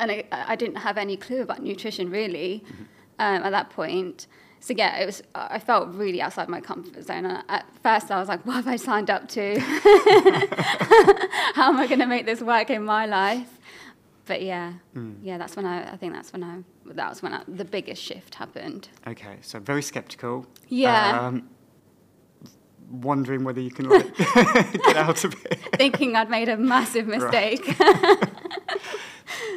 and 0.00 0.10
I, 0.12 0.24
I 0.32 0.56
didn't 0.56 0.76
have 0.76 0.96
any 0.98 1.16
clue 1.16 1.42
about 1.42 1.62
nutrition 1.62 2.10
really 2.10 2.62
Mm-hmm. 2.66 2.82
um, 3.20 3.42
at 3.44 3.50
that 3.50 3.70
point. 3.70 4.26
So 4.60 4.74
yeah, 4.76 4.98
it 4.98 5.06
was. 5.06 5.22
I 5.34 5.60
felt 5.60 5.88
really 5.94 6.20
outside 6.20 6.48
my 6.48 6.60
comfort 6.60 7.04
zone. 7.04 7.24
And 7.26 7.44
at 7.48 7.64
first, 7.84 8.10
I 8.10 8.18
was 8.18 8.26
like, 8.28 8.44
"What 8.44 8.54
have 8.56 8.66
I 8.66 8.74
signed 8.76 9.08
up 9.08 9.28
to? 9.28 9.58
How 11.54 11.68
am 11.70 11.76
I 11.76 11.86
going 11.86 12.00
to 12.00 12.06
make 12.06 12.26
this 12.26 12.40
work 12.40 12.70
in 12.70 12.84
my 12.84 13.06
life?" 13.06 13.48
But 14.26 14.42
yeah, 14.42 14.74
Mm. 14.94 15.16
yeah, 15.22 15.38
that's 15.38 15.56
when 15.56 15.64
I. 15.64 15.92
I 15.92 15.96
think 15.96 16.12
that's 16.12 16.32
when 16.32 16.42
I. 16.42 16.58
That 16.86 17.08
was 17.08 17.22
when 17.22 17.32
I, 17.32 17.42
the 17.46 17.64
biggest 17.64 18.02
shift 18.02 18.34
happened. 18.34 18.88
Okay, 19.06 19.36
so 19.42 19.58
very 19.60 19.82
skeptical. 19.82 20.46
Yeah. 20.68 21.20
Um, 21.26 21.48
wondering 22.90 23.44
whether 23.44 23.60
you 23.60 23.70
can 23.70 23.88
like, 23.88 24.16
get 24.16 24.96
out 24.96 25.24
of 25.24 25.34
it. 25.44 25.58
Thinking 25.76 26.16
I'd 26.16 26.30
made 26.30 26.48
a 26.48 26.56
massive 26.56 27.06
mistake. 27.06 27.76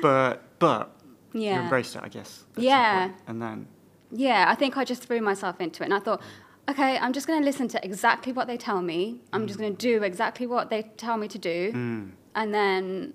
But 0.02 0.44
but 0.60 0.96
you 1.34 1.42
yeah. 1.42 1.64
embraced 1.64 1.96
it, 1.96 2.02
I 2.04 2.10
guess. 2.10 2.46
Yeah. 2.58 3.12
And 3.28 3.42
then 3.42 3.68
Yeah, 4.12 4.46
I 4.48 4.56
think 4.56 4.78
I 4.78 4.84
just 4.84 5.04
threw 5.04 5.22
myself 5.22 5.62
into 5.62 5.84
it 5.84 5.86
and 5.86 5.94
I 5.94 6.00
thought, 6.00 6.22
okay, 6.70 6.98
I'm 6.98 7.14
just 7.14 7.28
going 7.28 7.40
to 7.40 7.46
listen 7.46 7.68
to 7.70 7.86
exactly 7.86 8.34
what 8.34 8.48
they 8.48 8.58
tell 8.58 8.82
me. 8.82 9.22
I'm 9.32 9.48
just 9.48 9.60
going 9.60 9.76
to 9.76 9.78
do 9.78 10.04
exactly 10.04 10.48
what 10.48 10.70
they 10.70 10.84
tell 10.98 11.18
me 11.18 11.28
to 11.30 11.38
do. 11.38 11.72
Mm. 11.74 12.12
And 12.36 12.54
then 12.54 13.14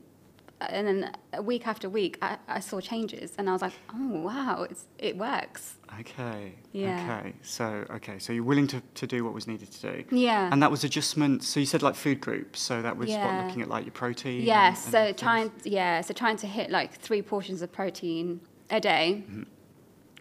and 0.60 0.86
then 0.86 1.44
week 1.44 1.66
after 1.66 1.88
week 1.88 2.16
I, 2.22 2.38
I 2.48 2.60
saw 2.60 2.80
changes 2.80 3.32
and 3.36 3.48
I 3.48 3.52
was 3.52 3.62
like, 3.62 3.74
oh 3.94 4.20
wow, 4.20 4.62
it's, 4.68 4.86
it 4.98 5.16
works. 5.16 5.74
okay. 6.00 6.54
Yeah. 6.72 7.18
Okay. 7.20 7.34
So 7.42 7.84
okay, 7.90 8.18
so 8.18 8.32
you're 8.32 8.42
willing 8.44 8.66
to, 8.68 8.82
to 8.94 9.06
do 9.06 9.24
what 9.24 9.34
was 9.34 9.46
needed 9.46 9.70
to 9.72 9.92
do. 9.92 10.04
Yeah. 10.16 10.48
And 10.50 10.62
that 10.62 10.70
was 10.70 10.82
adjustments. 10.84 11.46
So 11.46 11.60
you 11.60 11.66
said 11.66 11.82
like 11.82 11.94
food 11.94 12.20
groups. 12.20 12.60
So 12.60 12.80
that 12.82 12.96
was 12.96 13.08
what 13.08 13.14
Yeah. 13.18 13.44
looking 13.46 13.62
at 13.62 13.68
like 13.68 13.84
your 13.84 13.92
protein. 13.92 14.42
Yes, 14.42 14.84
and- 14.84 14.92
so 14.92 15.04
things? 15.06 15.20
trying 15.20 15.52
yeah, 15.64 16.00
so 16.00 16.14
trying 16.14 16.36
to 16.38 16.46
hit 16.46 16.70
like 16.70 16.94
three 16.94 17.22
portions 17.22 17.60
of 17.62 17.70
protein 17.72 18.40
a 18.70 18.80
day, 18.80 19.24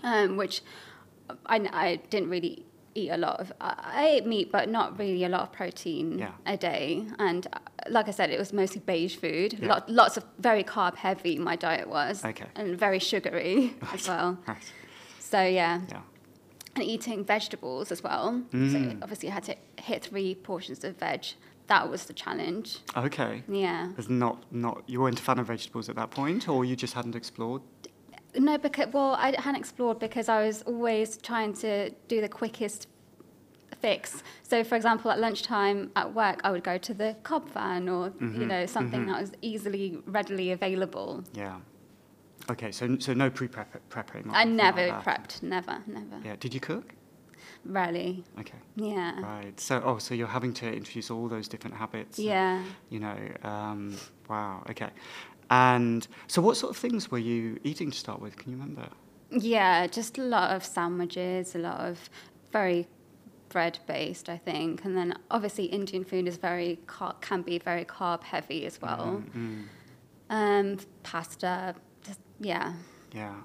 um, 0.04 0.38
which 0.38 0.62
I, 1.46 1.68
I 1.72 1.96
didn't 2.10 2.30
really 2.30 2.65
eat 2.96 3.10
a 3.12 3.18
lot 3.18 3.40
of. 3.40 3.52
I 3.62 4.08
ate 4.16 4.26
meat, 4.26 4.52
but 4.52 4.70
not 4.70 4.98
really 4.98 5.24
a 5.26 5.30
lot 5.30 5.42
of 5.42 5.52
protein 5.52 6.18
Yeah. 6.18 6.32
a 6.46 6.58
day. 6.58 7.06
And 7.20 7.46
uh, 7.54 7.60
like 7.90 8.08
I 8.08 8.12
said, 8.12 8.30
it 8.32 8.40
was 8.40 8.54
mostly 8.54 8.82
beige 8.86 9.18
food. 9.18 9.60
Yeah. 9.60 9.68
Lot, 9.68 9.90
lots 9.90 10.18
of 10.18 10.24
very 10.40 10.64
carb 10.64 10.96
heavy. 10.96 11.38
My 11.38 11.56
diet 11.56 11.88
was, 11.90 12.24
Okay. 12.26 12.46
and 12.56 12.78
very 12.80 13.00
sugary 13.00 13.76
as 13.94 14.08
well. 14.08 14.38
Right. 14.48 14.72
So 15.20 15.42
yeah, 15.44 15.82
Yeah. 15.90 16.02
and 16.76 16.84
eating 16.84 17.24
vegetables 17.26 17.92
as 17.92 18.02
well. 18.02 18.42
So 18.52 18.58
Mm. 18.58 19.00
obviously, 19.04 19.30
I 19.30 19.34
had 19.34 19.44
to 19.44 19.56
hit 19.78 20.04
three 20.06 20.36
portions 20.36 20.84
of 20.84 20.98
veg. 20.98 21.26
That 21.68 21.90
was 21.90 22.06
the 22.06 22.14
challenge. 22.14 22.78
Okay. 22.96 23.44
Yeah. 23.50 23.92
As 23.98 24.08
not 24.08 24.44
not 24.52 24.84
you 24.88 25.02
weren't 25.02 25.20
a 25.20 25.24
fan 25.24 25.40
of 25.40 25.48
vegetables 25.48 25.90
at 25.90 25.96
that 25.96 26.12
point, 26.12 26.48
or 26.48 26.64
you 26.64 26.76
just 26.76 26.94
hadn't 26.94 27.16
explored. 27.16 27.62
No, 28.38 28.58
because 28.58 28.88
well, 28.94 29.14
I 29.14 29.36
hadn't 29.40 29.56
explored 29.60 30.00
because 30.00 30.30
I 30.30 30.46
was 30.46 30.62
always 30.64 31.18
trying 31.18 31.54
to 31.56 31.90
do 32.08 32.22
the 32.22 32.30
quickest 32.30 32.88
fix. 33.82 34.24
So, 34.44 34.64
for 34.64 34.76
example, 34.76 35.12
at 35.12 35.20
lunchtime 35.20 35.92
at 35.96 36.14
work, 36.14 36.42
I 36.44 36.52
would 36.52 36.64
go 36.64 36.78
to 36.78 36.94
the 36.94 37.16
cob 37.24 37.50
van 37.52 37.90
or 37.90 38.10
Mm-hmm, 38.10 38.42
you 38.42 38.48
know 38.48 38.66
something 38.66 39.06
that 39.08 39.20
was 39.22 39.32
easily 39.42 40.00
readily 40.06 40.52
available. 40.52 41.24
Yeah. 41.34 41.60
Okay. 42.50 42.72
So 42.72 42.98
so 43.00 43.14
no 43.14 43.30
pre 43.30 43.48
prepping. 43.48 44.30
I 44.32 44.44
never 44.44 44.90
prepped, 45.06 45.44
never, 45.44 45.82
never, 45.88 46.18
Yeah. 46.24 46.36
Did 46.40 46.54
you 46.54 46.60
cook? 46.60 46.94
rarely. 47.66 48.24
Okay. 48.40 48.58
Yeah, 48.76 49.20
Right. 49.22 49.60
So 49.60 49.82
oh, 49.84 49.98
so 49.98 50.14
you're 50.14 50.28
having 50.28 50.54
to 50.56 50.72
introduce 50.72 51.10
all 51.10 51.28
those 51.28 51.48
different 51.48 51.76
habits. 51.76 52.18
and, 52.18 52.28
yeah. 52.28 52.64
You 52.90 53.00
know. 53.00 53.18
Um, 53.44 53.98
wow. 54.30 54.64
Okay. 54.70 54.90
And 55.50 56.08
so, 56.28 56.42
what 56.42 56.58
sort 56.58 56.72
of 56.72 56.78
things 56.78 57.12
were 57.12 57.18
you 57.20 57.60
eating 57.64 57.92
to 57.92 57.98
start 57.98 58.20
with? 58.22 58.36
Can 58.38 58.52
you 58.52 58.58
remember? 58.58 58.88
Yeah, 59.32 59.88
just 59.88 60.18
a 60.18 60.22
lot 60.22 60.56
of 60.56 60.64
sandwiches, 60.66 61.56
a 61.56 61.60
lot 61.60 61.80
of 61.80 62.10
very 62.52 62.88
bread 63.50 63.80
based, 63.88 64.28
I 64.30 64.38
think, 64.38 64.84
and 64.86 64.98
then 64.98 65.18
obviously 65.32 65.66
Indian 65.66 66.04
food 66.04 66.28
is 66.28 66.38
very 66.38 66.78
car- 66.88 67.16
can 67.22 67.42
be 67.42 67.58
very 67.60 67.86
carb 67.86 68.24
heavy 68.24 68.66
as 68.66 68.82
well. 68.82 69.24
Mm, 69.36 69.64
Um, 70.30 70.78
pasta, 71.04 71.76
just, 72.06 72.20
yeah. 72.40 72.74
yeah. 73.14 73.36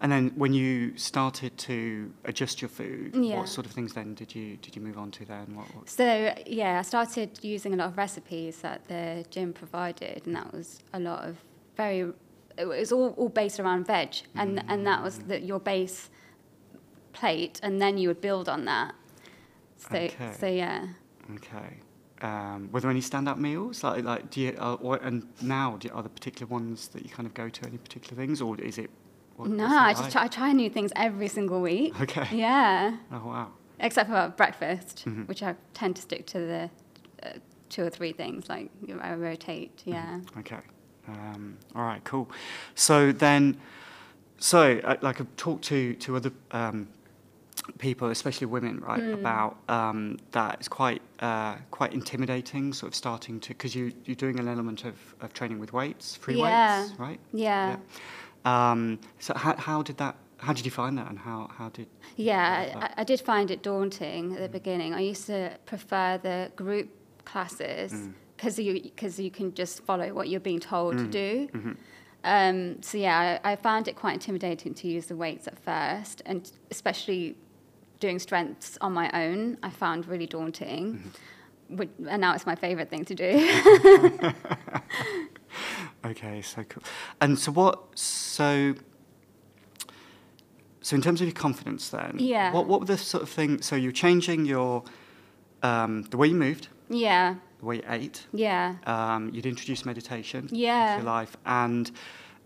And 0.00 0.10
then 0.12 0.32
when 0.36 0.52
you 0.52 0.96
started 0.96 1.56
to 1.58 2.12
adjust 2.24 2.60
your 2.62 2.68
food, 2.68 3.14
Yeah. 3.16 3.38
what 3.38 3.48
sort 3.48 3.66
of 3.66 3.72
things 3.72 3.92
then 3.94 4.14
did 4.14 4.34
you 4.34 4.56
did 4.56 4.76
you 4.76 4.82
move 4.82 4.98
on 4.98 5.10
to 5.12 5.24
then? 5.24 5.54
What, 5.56 5.66
what? 5.74 5.88
So 5.88 6.34
yeah, 6.46 6.78
I 6.78 6.82
started 6.82 7.38
using 7.42 7.72
a 7.74 7.76
lot 7.76 7.88
of 7.88 7.96
recipes 7.96 8.58
that 8.62 8.86
the 8.88 9.24
gym 9.30 9.52
provided, 9.52 10.26
and 10.26 10.34
that 10.36 10.52
was 10.52 10.80
a 10.92 11.00
lot 11.00 11.24
of 11.28 11.36
very. 11.76 12.12
It 12.56 12.66
was 12.66 12.92
all, 12.92 13.08
all 13.16 13.28
based 13.28 13.58
around 13.58 13.86
veg, 13.86 14.14
and 14.36 14.62
and 14.68 14.86
that 14.86 15.02
was 15.02 15.18
the, 15.18 15.40
your 15.40 15.58
base 15.60 16.08
plate, 17.12 17.60
and 17.62 17.80
then 17.80 17.98
you 17.98 18.08
would 18.08 18.20
build 18.20 18.48
on 18.48 18.64
that. 18.66 18.94
So 19.76 19.96
Okay. 19.96 20.32
so 20.38 20.46
yeah. 20.46 20.86
Okay. 21.36 21.78
Um, 22.22 22.70
were 22.72 22.80
there 22.80 22.90
any 22.90 23.00
standout 23.00 23.38
meals? 23.38 23.82
Like, 23.82 24.04
like, 24.04 24.30
do 24.30 24.40
you, 24.40 24.56
uh, 24.58 24.74
or, 24.80 24.96
and 24.96 25.26
now, 25.42 25.76
do 25.78 25.88
you, 25.88 25.94
are 25.94 26.02
there 26.02 26.08
particular 26.08 26.46
ones 26.46 26.88
that 26.88 27.02
you 27.02 27.10
kind 27.10 27.26
of 27.26 27.34
go 27.34 27.48
to? 27.50 27.66
Any 27.66 27.76
particular 27.76 28.16
things, 28.16 28.40
or 28.40 28.58
is 28.60 28.78
it? 28.78 28.88
What, 29.36 29.50
no, 29.50 29.64
I 29.66 29.92
just 29.92 30.02
like? 30.04 30.12
try, 30.12 30.22
I 30.24 30.28
try 30.28 30.52
new 30.52 30.70
things 30.70 30.92
every 30.96 31.28
single 31.28 31.60
week. 31.60 32.00
Okay. 32.00 32.26
Yeah, 32.36 32.96
Oh 33.12 33.22
wow. 33.26 33.48
except 33.80 34.08
for 34.10 34.32
breakfast, 34.36 35.04
Mhm. 35.06 35.26
which 35.28 35.42
I 35.42 35.54
tend 35.74 35.96
to 35.96 36.02
stick 36.02 36.26
to 36.26 36.38
the 36.38 36.70
uh, 37.22 37.28
two 37.68 37.82
or 37.82 37.90
three 37.90 38.12
things. 38.12 38.48
Like 38.48 38.70
I 39.00 39.14
rotate. 39.14 39.82
Yeah. 39.84 40.20
Okay. 40.38 40.60
Um, 41.08 41.56
all 41.74 41.82
right. 41.84 42.02
Cool. 42.04 42.30
So 42.74 43.12
then, 43.12 43.56
so 44.38 44.80
uh, 44.84 44.96
like 45.02 45.20
I've 45.20 45.34
talked 45.36 45.64
to 45.64 45.94
to 45.94 46.16
other 46.16 46.32
um, 46.52 46.86
people, 47.78 48.08
especially 48.10 48.46
women, 48.46 48.80
right, 48.80 49.02
Mm. 49.02 49.14
about 49.14 49.56
um, 49.68 50.18
that 50.32 50.56
it's 50.60 50.68
quite 50.68 51.02
uh, 51.20 51.56
quite 51.70 51.92
intimidating, 51.92 52.72
sort 52.72 52.88
of 52.92 52.94
starting 52.94 53.40
to 53.40 53.48
because 53.48 53.74
you 53.74 53.92
you're 54.04 54.14
doing 54.16 54.38
an 54.38 54.48
element 54.48 54.84
of, 54.84 54.94
of 55.20 55.32
training 55.32 55.58
with 55.58 55.72
weights, 55.72 56.16
free 56.16 56.36
Yeah. 56.36 56.44
weights, 56.82 56.98
right? 56.98 57.20
Yeah. 57.32 57.76
Um, 58.44 58.98
so 59.18 59.34
how, 59.34 59.56
how 59.56 59.82
did 59.82 59.98
that? 59.98 60.16
How 60.38 60.52
did 60.52 60.64
you 60.64 60.70
find 60.70 60.98
that, 60.98 61.08
and 61.08 61.18
how 61.18 61.48
how 61.56 61.70
did? 61.70 61.86
Yeah, 62.16 62.90
I, 62.96 63.00
I 63.00 63.04
did 63.04 63.20
find 63.20 63.50
it 63.50 63.62
daunting 63.62 64.32
at 64.32 64.40
the 64.40 64.48
mm. 64.48 64.52
beginning. 64.52 64.94
I 64.94 65.00
used 65.00 65.26
to 65.26 65.56
prefer 65.64 66.18
the 66.18 66.50
group 66.54 66.90
classes 67.24 67.92
mm. 67.92 68.12
because 68.36 68.58
you 68.58 68.82
because 68.82 69.18
you 69.18 69.30
can 69.30 69.54
just 69.54 69.82
follow 69.84 70.12
what 70.12 70.28
you're 70.28 70.40
being 70.40 70.60
told 70.60 70.98
to 70.98 71.04
mm. 71.04 71.10
do. 71.10 71.48
Mm-hmm. 71.52 71.72
Um, 72.24 72.82
so 72.82 72.98
yeah, 72.98 73.38
I, 73.44 73.52
I 73.52 73.56
found 73.56 73.88
it 73.88 73.96
quite 73.96 74.14
intimidating 74.14 74.74
to 74.74 74.88
use 74.88 75.06
the 75.06 75.16
weights 75.16 75.46
at 75.46 75.58
first, 75.58 76.22
and 76.26 76.50
especially 76.70 77.36
doing 78.00 78.18
strengths 78.18 78.76
on 78.80 78.92
my 78.92 79.10
own. 79.14 79.56
I 79.62 79.70
found 79.70 80.06
really 80.06 80.26
daunting. 80.26 80.94
Mm-hmm. 80.94 81.76
Which, 81.76 81.88
and 82.08 82.20
now 82.20 82.34
it's 82.34 82.44
my 82.44 82.54
favorite 82.54 82.90
thing 82.90 83.06
to 83.06 83.14
do. 83.14 84.30
Okay, 86.04 86.42
so 86.42 86.62
cool. 86.64 86.82
And 87.20 87.38
so 87.38 87.52
what? 87.52 87.98
So. 87.98 88.74
So 90.80 90.94
in 90.96 91.00
terms 91.00 91.22
of 91.22 91.26
your 91.26 91.34
confidence, 91.34 91.88
then, 91.88 92.16
Yeah. 92.18 92.52
What 92.52 92.66
what 92.66 92.80
were 92.80 92.86
the 92.86 92.98
sort 92.98 93.22
of 93.22 93.30
things? 93.30 93.64
So 93.64 93.74
you're 93.74 93.90
changing 93.92 94.44
your 94.44 94.84
um, 95.62 96.02
the 96.10 96.18
way 96.18 96.26
you 96.28 96.34
moved, 96.34 96.68
yeah, 96.90 97.36
the 97.60 97.64
way 97.64 97.76
you 97.76 97.82
ate. 97.88 98.26
yeah, 98.34 98.74
Um, 98.86 99.30
you'd 99.32 99.46
introduce 99.46 99.86
meditation 99.86 100.48
Yeah. 100.52 100.96
into 100.96 101.04
your 101.04 101.14
life, 101.14 101.38
and 101.46 101.90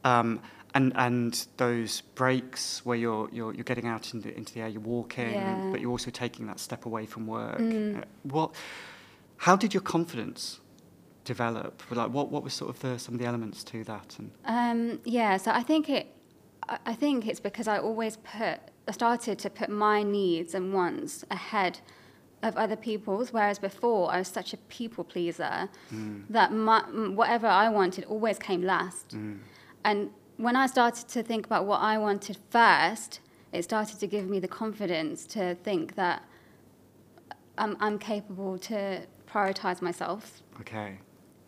um, 0.05 0.41
and 0.73 0.93
and 0.95 1.47
those 1.57 2.03
breaks 2.15 2.87
where 2.87 2.97
you're 2.97 3.29
you're, 3.33 3.53
you're 3.55 3.65
getting 3.65 3.89
out 3.89 4.15
into, 4.15 4.33
into 4.37 4.55
the 4.55 4.61
air, 4.61 4.69
you're 4.69 4.81
walking, 4.83 5.33
Yeah. 5.33 5.71
but 5.73 5.81
you're 5.81 5.91
also 5.91 6.13
taking 6.13 6.47
that 6.47 6.61
step 6.61 6.87
away 6.87 7.07
from 7.07 7.27
work. 7.27 7.59
Mm. 7.59 8.03
Uh, 8.03 8.05
what? 8.23 8.55
How 9.39 9.57
did 9.57 9.75
your 9.75 9.83
confidence 9.83 10.61
develop? 11.35 11.73
Like, 11.91 12.11
what 12.17 12.27
what 12.33 12.43
were 12.45 12.55
sort 12.63 12.71
of 12.75 12.77
the, 12.85 12.99
some 12.99 13.15
of 13.15 13.21
the 13.21 13.27
elements 13.27 13.59
to 13.65 13.85
that? 13.85 14.09
And 14.19 14.31
Um, 14.57 15.01
yeah, 15.05 15.33
so 15.45 15.51
I 15.61 15.63
think 15.71 15.85
it. 15.99 16.05
I- 16.93 16.97
think 17.03 17.27
it's 17.31 17.41
because 17.51 17.69
I 17.75 17.79
always 17.89 18.15
put. 18.35 18.57
I 18.91 18.93
started 19.03 19.37
to 19.45 19.49
put 19.61 19.69
my 19.89 19.99
needs 20.03 20.51
and 20.57 20.65
wants 20.79 21.25
ahead 21.31 21.75
of 22.43 22.57
other 22.65 22.77
people's, 22.77 23.33
whereas 23.33 23.59
before 23.59 24.03
I 24.15 24.19
was 24.23 24.29
such 24.29 24.51
a 24.53 24.59
people 24.79 25.05
pleaser 25.05 25.69
mm. 25.93 26.23
that 26.31 26.53
my, 26.53 26.81
whatever 27.21 27.49
I 27.65 27.69
wanted 27.69 28.05
always 28.05 28.39
came 28.39 28.63
last. 28.63 29.07
Mm. 29.11 29.39
And 29.85 30.11
when 30.37 30.55
I 30.57 30.67
started 30.67 31.07
to 31.09 31.23
think 31.23 31.47
about 31.47 31.67
what 31.67 31.81
I 31.81 31.99
wanted 31.99 32.37
first, 32.51 33.21
it 33.53 33.63
started 33.65 33.99
to 34.01 34.07
give 34.07 34.27
me 34.29 34.39
the 34.47 34.53
confidence 34.63 35.27
to 35.37 35.43
think 35.67 35.95
that 35.97 36.23
I'm, 37.63 37.77
I'm 37.81 37.99
capable 37.99 38.57
to 38.71 39.03
prioritize 39.33 39.83
myself. 39.83 40.43
Okay. 40.61 40.99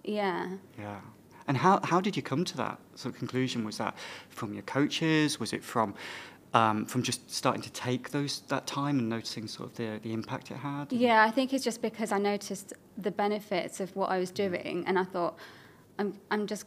Yeah. 0.04 0.48
Yeah. 0.78 1.00
And 1.46 1.56
how, 1.56 1.80
how 1.82 2.00
did 2.00 2.16
you 2.16 2.22
come 2.22 2.44
to 2.44 2.56
that 2.58 2.78
sort 2.94 3.14
of 3.14 3.18
conclusion? 3.18 3.64
Was 3.64 3.78
that 3.78 3.96
from 4.28 4.54
your 4.54 4.62
coaches? 4.62 5.40
Was 5.40 5.52
it 5.52 5.64
from 5.64 5.94
um, 6.52 6.84
from 6.84 7.02
just 7.02 7.32
starting 7.32 7.62
to 7.62 7.70
take 7.70 8.10
those 8.10 8.40
that 8.48 8.66
time 8.66 8.98
and 8.98 9.08
noticing 9.08 9.46
sort 9.46 9.70
of 9.70 9.76
the, 9.76 10.00
the 10.02 10.12
impact 10.12 10.50
it 10.50 10.56
had? 10.56 10.92
Yeah, 10.92 11.24
I 11.24 11.30
think 11.30 11.52
it's 11.52 11.64
just 11.64 11.80
because 11.82 12.12
I 12.12 12.18
noticed 12.18 12.72
the 12.98 13.10
benefits 13.10 13.80
of 13.80 13.94
what 13.94 14.10
I 14.10 14.18
was 14.18 14.30
doing, 14.30 14.84
and 14.86 14.98
I 14.98 15.04
thought, 15.04 15.38
I'm, 15.98 16.18
I'm 16.30 16.46
just, 16.46 16.66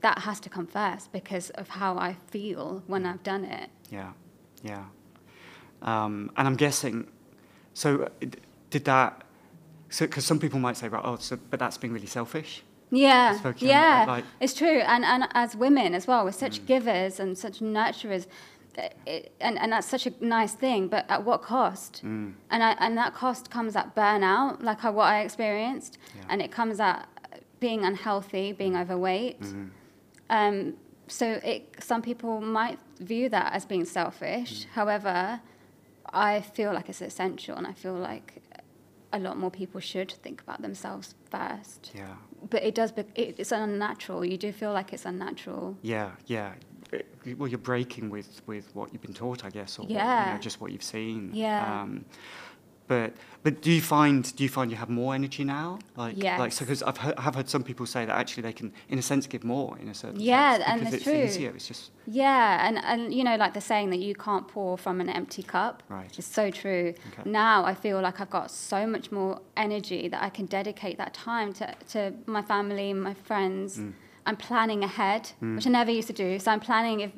that 0.00 0.18
has 0.20 0.40
to 0.40 0.48
come 0.48 0.66
first 0.66 1.12
because 1.12 1.50
of 1.50 1.68
how 1.68 1.96
I 1.98 2.16
feel 2.28 2.82
when 2.86 3.06
I've 3.06 3.22
done 3.22 3.44
it. 3.44 3.70
Yeah, 3.90 4.12
yeah. 4.62 4.84
Um, 5.82 6.30
and 6.36 6.46
I'm 6.46 6.56
guessing, 6.56 7.08
so 7.74 8.04
uh, 8.04 8.26
did 8.70 8.84
that, 8.84 9.22
so 9.90 10.06
because 10.06 10.24
some 10.24 10.38
people 10.38 10.60
might 10.60 10.76
say, 10.76 10.88
right, 10.88 11.02
oh, 11.04 11.16
so, 11.16 11.38
but 11.50 11.58
that's 11.58 11.76
being 11.76 11.92
really 11.92 12.06
selfish. 12.06 12.62
Yeah, 12.96 13.38
It's 13.44 13.62
yeah, 13.62 14.04
like- 14.06 14.24
it's 14.40 14.54
true. 14.54 14.78
And, 14.92 15.04
and 15.04 15.26
as 15.34 15.56
women 15.56 15.94
as 15.94 16.06
well, 16.06 16.24
we're 16.24 16.32
such 16.32 16.64
givers 16.66 17.18
and 17.20 17.36
such 17.36 17.60
nurturers. 17.60 18.26
It, 19.06 19.32
and, 19.40 19.58
and 19.58 19.70
that's 19.72 19.86
such 19.86 20.06
a 20.06 20.12
nice 20.20 20.52
thing, 20.54 20.88
but 20.88 21.04
at 21.08 21.24
what 21.24 21.42
cost? 21.42 22.02
Mm. 22.04 22.34
And, 22.50 22.62
I, 22.62 22.72
and 22.80 22.98
that 22.98 23.14
cost 23.14 23.48
comes 23.50 23.76
at 23.76 23.94
burnout, 23.94 24.62
like 24.62 24.84
I, 24.84 24.90
what 24.90 25.04
I 25.06 25.20
experienced, 25.20 25.98
Yeah. 26.16 26.22
and 26.28 26.42
it 26.42 26.50
comes 26.50 26.80
at 26.80 27.08
being 27.60 27.84
unhealthy, 27.84 28.52
being 28.52 28.76
overweight. 28.76 29.40
Mm-hmm. 29.40 29.66
Um, 30.30 30.74
so 31.06 31.26
it, 31.44 31.76
some 31.80 32.02
people 32.02 32.40
might 32.40 32.78
view 32.98 33.28
that 33.28 33.52
as 33.52 33.64
being 33.64 33.82
Mm. 33.82 33.86
selfish. 33.98 34.66
However, 34.74 35.40
I 36.12 36.40
feel 36.40 36.72
like 36.72 36.88
it's 36.88 37.00
essential, 37.02 37.56
and 37.56 37.66
I 37.66 37.72
feel 37.74 37.94
like 37.94 38.42
a 39.12 39.18
lot 39.20 39.38
more 39.38 39.50
people 39.50 39.80
should 39.80 40.10
think 40.24 40.40
about 40.42 40.60
themselves 40.62 41.14
first. 41.30 41.92
Yeah, 41.94 42.14
But 42.50 42.62
it 42.62 42.74
does, 42.74 42.92
it, 42.96 43.36
it's 43.38 43.52
unnatural. 43.52 44.24
You 44.24 44.36
do 44.36 44.52
feel 44.52 44.72
like 44.72 44.92
it's 44.92 45.04
unnatural. 45.06 45.76
yeah, 45.82 46.10
yeah. 46.26 46.52
It- 46.92 47.06
well, 47.38 47.48
you're 47.48 47.58
breaking 47.58 48.10
with, 48.10 48.42
with 48.46 48.68
what 48.74 48.92
you've 48.92 49.00
been 49.02 49.14
taught, 49.14 49.44
I 49.44 49.50
guess, 49.50 49.78
or 49.78 49.82
what, 49.82 49.90
you 49.90 49.96
Yeah. 49.96 50.34
know, 50.34 50.40
just 50.40 50.60
what 50.60 50.70
you've 50.72 50.82
seen. 50.82 51.30
Yeah. 51.32 51.80
Um, 51.82 52.04
but 52.86 53.12
but 53.42 53.62
do 53.62 53.70
you 53.70 53.80
find 53.80 54.34
do 54.36 54.42
you 54.42 54.48
find 54.48 54.70
you 54.70 54.76
have 54.76 54.90
more 54.90 55.14
energy 55.14 55.44
now? 55.44 55.78
Like 55.96 56.16
like 56.16 56.52
so 56.52 56.64
because 56.64 56.82
I've 56.82 56.96
heard, 56.96 57.18
have 57.18 57.34
heard 57.34 57.48
some 57.48 57.62
people 57.62 57.86
say 57.86 58.04
that 58.04 58.14
actually 58.16 58.42
they 58.42 58.52
can 58.52 58.72
in 58.88 58.98
a 58.98 59.02
sense 59.02 59.26
give 59.26 59.44
more 59.44 59.78
in 59.78 59.88
a 59.88 59.94
certain 59.94 60.20
Yeah, 60.20 60.56
sense 60.56 60.64
and 60.66 60.80
because 60.80 60.94
it's 60.94 61.04
true. 61.04 61.14
easier. 61.14 61.50
It's 61.54 61.68
just 61.68 61.90
Yeah, 62.06 62.66
and, 62.66 62.78
and 62.78 63.12
you 63.14 63.24
know, 63.24 63.36
like 63.36 63.54
the 63.54 63.60
saying 63.60 63.90
that 63.90 63.98
you 64.00 64.14
can't 64.14 64.46
pour 64.48 64.76
from 64.78 65.00
an 65.00 65.08
empty 65.08 65.42
cup. 65.42 65.82
Right. 65.88 66.10
It's 66.18 66.26
so 66.26 66.50
true. 66.50 66.94
Okay. 67.12 67.30
Now 67.30 67.64
I 67.64 67.74
feel 67.74 68.00
like 68.00 68.20
I've 68.20 68.30
got 68.30 68.50
so 68.50 68.86
much 68.86 69.10
more 69.12 69.40
energy 69.56 70.08
that 70.08 70.22
I 70.22 70.30
can 70.30 70.46
dedicate 70.46 70.98
that 70.98 71.14
time 71.14 71.52
to, 71.54 71.74
to 71.90 72.12
my 72.26 72.42
family, 72.42 72.92
my 72.92 73.14
friends. 73.14 73.78
Mm. 73.78 73.92
I'm 74.26 74.36
planning 74.36 74.82
ahead, 74.82 75.32
which 75.40 75.66
I 75.66 75.70
never 75.70 75.90
used 75.90 76.08
to 76.08 76.14
do. 76.14 76.38
So 76.38 76.50
I'm 76.50 76.60
planning 76.60 77.00
if, 77.00 77.12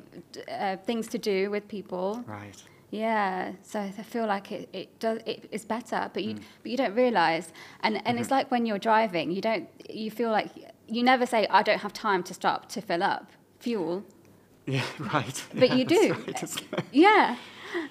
uh, 0.49 0.75
things 0.85 1.07
to 1.09 1.17
do 1.17 1.49
with 1.49 1.65
people. 1.69 2.21
right. 2.27 2.61
Yeah, 2.89 3.51
so 3.63 3.79
I 3.81 3.91
feel 3.91 4.25
like 4.27 4.51
it, 4.51 4.69
it 4.71 4.99
does 4.99 5.19
it 5.25 5.47
is 5.51 5.65
better, 5.65 6.09
but 6.13 6.23
you 6.23 6.35
Mm. 6.35 6.41
but 6.63 6.71
you 6.71 6.77
don't 6.77 6.95
realize, 6.95 7.51
and 7.81 7.95
and 7.97 8.05
Mm-hmm. 8.05 8.17
it's 8.19 8.31
like 8.31 8.49
when 8.49 8.65
you're 8.65 8.79
driving, 8.79 9.31
you 9.31 9.41
don't 9.41 9.67
you 9.89 10.09
feel 10.09 10.31
like 10.31 10.49
you 10.87 11.03
never 11.03 11.25
say 11.25 11.47
I 11.49 11.63
don't 11.63 11.79
have 11.79 11.91
time 11.93 12.23
to 12.23 12.33
stop 12.33 12.69
to 12.69 12.81
fill 12.81 13.03
up 13.03 13.31
fuel, 13.59 14.03
Yeah, 14.65 14.83
right. 15.13 15.45
but 15.53 15.69
Yeah, 15.69 15.75
you 15.75 15.85
do, 15.85 16.13
right, 16.13 16.63
yeah. 16.93 17.35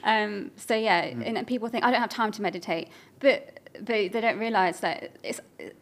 Um, 0.05 0.51
so 0.57 0.75
yeah, 0.75 1.11
Mm. 1.11 1.37
and 1.39 1.47
people 1.47 1.69
think 1.69 1.85
I 1.85 1.91
don't 1.91 2.01
have 2.01 2.09
time 2.23 2.33
to 2.33 2.43
meditate, 2.43 2.89
but 3.21 3.61
but 3.79 3.87
they 4.13 4.21
don't 4.27 4.39
realize 4.39 4.81
that 4.81 5.11
it's 5.23 5.41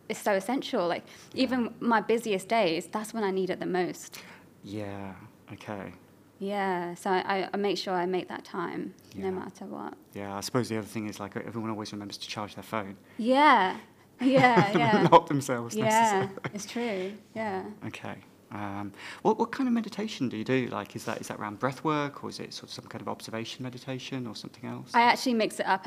it's 0.09 0.21
so 0.21 0.33
essential. 0.33 0.89
Like 0.89 1.05
even 1.35 1.73
my 1.79 2.01
busiest 2.01 2.49
days, 2.49 2.89
that's 2.89 3.15
when 3.15 3.23
I 3.23 3.31
need 3.31 3.51
it 3.51 3.61
the 3.61 3.67
most. 3.81 4.19
Yeah. 4.65 5.13
Okay. 5.53 5.93
Yeah, 6.39 6.95
so 6.95 7.11
I, 7.11 7.49
I 7.53 7.57
make 7.57 7.79
sure 7.79 7.95
I 7.95 8.07
make 8.07 8.29
that 8.29 8.45
time 8.45 8.95
Yeah. 9.15 9.25
no 9.27 9.31
matter 9.33 9.65
what. 9.67 9.95
Yeah. 10.15 10.37
I 10.37 10.41
suppose 10.41 10.69
the 10.69 10.77
other 10.79 10.87
thing 10.87 11.09
is 11.09 11.21
like 11.21 11.37
everyone 11.37 11.71
always 11.71 11.93
remembers 11.93 12.19
to 12.19 12.29
charge 12.29 12.55
their 12.55 12.65
phone. 12.65 12.97
Yeah, 13.19 13.77
yeah, 14.21 14.73
yeah. 14.77 15.09
Not 15.11 15.27
themselves 15.29 15.75
Yeah, 15.75 15.85
necessarily. 15.85 16.31
it's 16.55 16.67
true. 16.67 17.13
Yeah. 17.35 17.65
Okay. 17.87 18.17
Um, 18.55 18.93
what 19.23 19.39
what 19.39 19.51
kind 19.51 19.67
of 19.69 19.75
meditation 19.75 20.29
do 20.29 20.37
you 20.37 20.45
do? 20.45 20.69
Like, 20.69 20.95
is 20.95 21.05
that 21.07 21.21
is 21.21 21.27
that 21.29 21.39
around 21.39 21.59
breath 21.59 21.83
work, 21.83 22.23
or 22.23 22.31
is 22.31 22.39
it 22.39 22.55
sort 22.55 22.65
of 22.65 22.71
some 22.71 22.85
kind 22.87 23.03
of 23.03 23.09
observation 23.09 23.65
meditation, 23.65 24.27
or 24.29 24.35
something 24.37 24.69
else? 24.71 24.91
I 24.95 25.03
actually 25.03 25.35
mix 25.35 25.59
it 25.59 25.67
up 25.67 25.85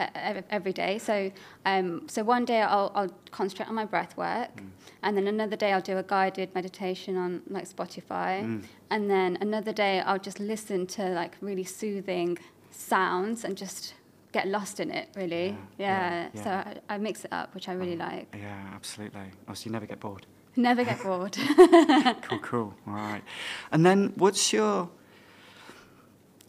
every 0.49 0.73
day. 0.73 0.97
So, 0.97 1.31
um, 1.65 2.07
so 2.09 2.23
one 2.23 2.43
day 2.45 2.61
I'll, 2.61 2.91
I'll 2.93 3.11
concentrate 3.31 3.69
on 3.69 3.75
my 3.75 3.85
breath 3.85 4.17
work, 4.17 4.49
Mm. 4.57 4.69
and 5.03 5.17
then 5.17 5.27
another 5.27 5.55
day 5.55 5.71
I'll 5.73 5.81
do 5.93 5.97
a 5.97 6.03
guided 6.03 6.53
meditation 6.53 7.15
on 7.15 7.41
like 7.49 7.67
Spotify, 7.69 8.43
Mm. 8.43 8.63
and 8.89 9.09
then 9.09 9.37
another 9.41 9.71
day 9.71 10.01
I'll 10.01 10.19
just 10.19 10.39
listen 10.39 10.85
to 10.87 11.03
like 11.09 11.37
really 11.41 11.63
soothing 11.63 12.37
sounds 12.71 13.43
and 13.45 13.55
just 13.57 13.93
get 14.33 14.45
lost 14.47 14.79
in 14.79 14.91
it. 14.91 15.07
Really, 15.15 15.55
Yeah, 15.77 15.87
yeah. 15.87 16.29
yeah, 16.33 16.43
So. 16.43 16.49
I, 16.89 16.95
I 16.95 16.97
mix 16.97 17.23
it 17.25 17.31
up, 17.31 17.55
which 17.55 17.69
I 17.69 17.73
really 17.73 17.95
like. 17.95 18.27
yeah, 18.37 18.71
absolutely. 18.75 19.31
Oh, 19.47 19.53
so 19.53 19.65
you 19.67 19.71
never 19.71 19.85
get 19.85 19.99
bored. 20.01 20.25
Never 20.57 20.83
get 20.83 21.01
bored. 21.03 21.37
cool, 22.23 22.39
cool. 22.39 22.73
All 22.87 22.93
right. 22.93 23.23
And 23.71 23.85
then, 23.85 24.11
what's 24.15 24.51
your 24.51 24.89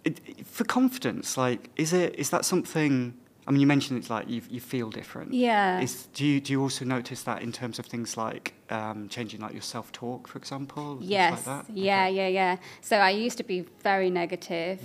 it, 0.05 0.47
for 0.47 0.65
confidence? 0.65 1.37
Like, 1.37 1.71
is 1.77 1.93
it 1.93 2.15
is 2.19 2.31
that 2.31 2.45
something? 2.45 3.15
I 3.47 3.51
mean, 3.51 3.61
you 3.61 3.67
mentioned 3.67 3.99
it's 3.99 4.11
like 4.11 4.29
you 4.29 4.43
you 4.51 4.61
feel 4.61 4.91
different. 4.91 5.33
yeah. 5.35 5.81
Is, 5.81 6.07
do 6.15 6.25
you 6.27 6.41
do 6.41 6.53
you 6.53 6.61
also 6.63 6.85
notice 6.85 7.23
that 7.25 7.43
in 7.43 7.53
terms 7.53 7.79
of 7.79 7.87
things 7.87 8.17
like 8.17 8.55
um, 8.71 9.09
changing 9.09 9.41
like 9.41 9.53
your 9.53 9.63
self 9.63 9.93
talk, 9.93 10.27
for 10.29 10.39
example? 10.39 10.99
Yes. 11.01 11.33
Like 11.33 11.45
that? 11.67 11.75
Yeah, 11.75 12.05
Okay. 12.07 12.17
yeah, 12.17 12.29
yeah. 12.29 12.57
So 12.81 12.97
I 12.97 13.11
used 13.11 13.37
to 13.39 13.45
be 13.45 13.65
very 13.83 14.11
negative, 14.11 14.81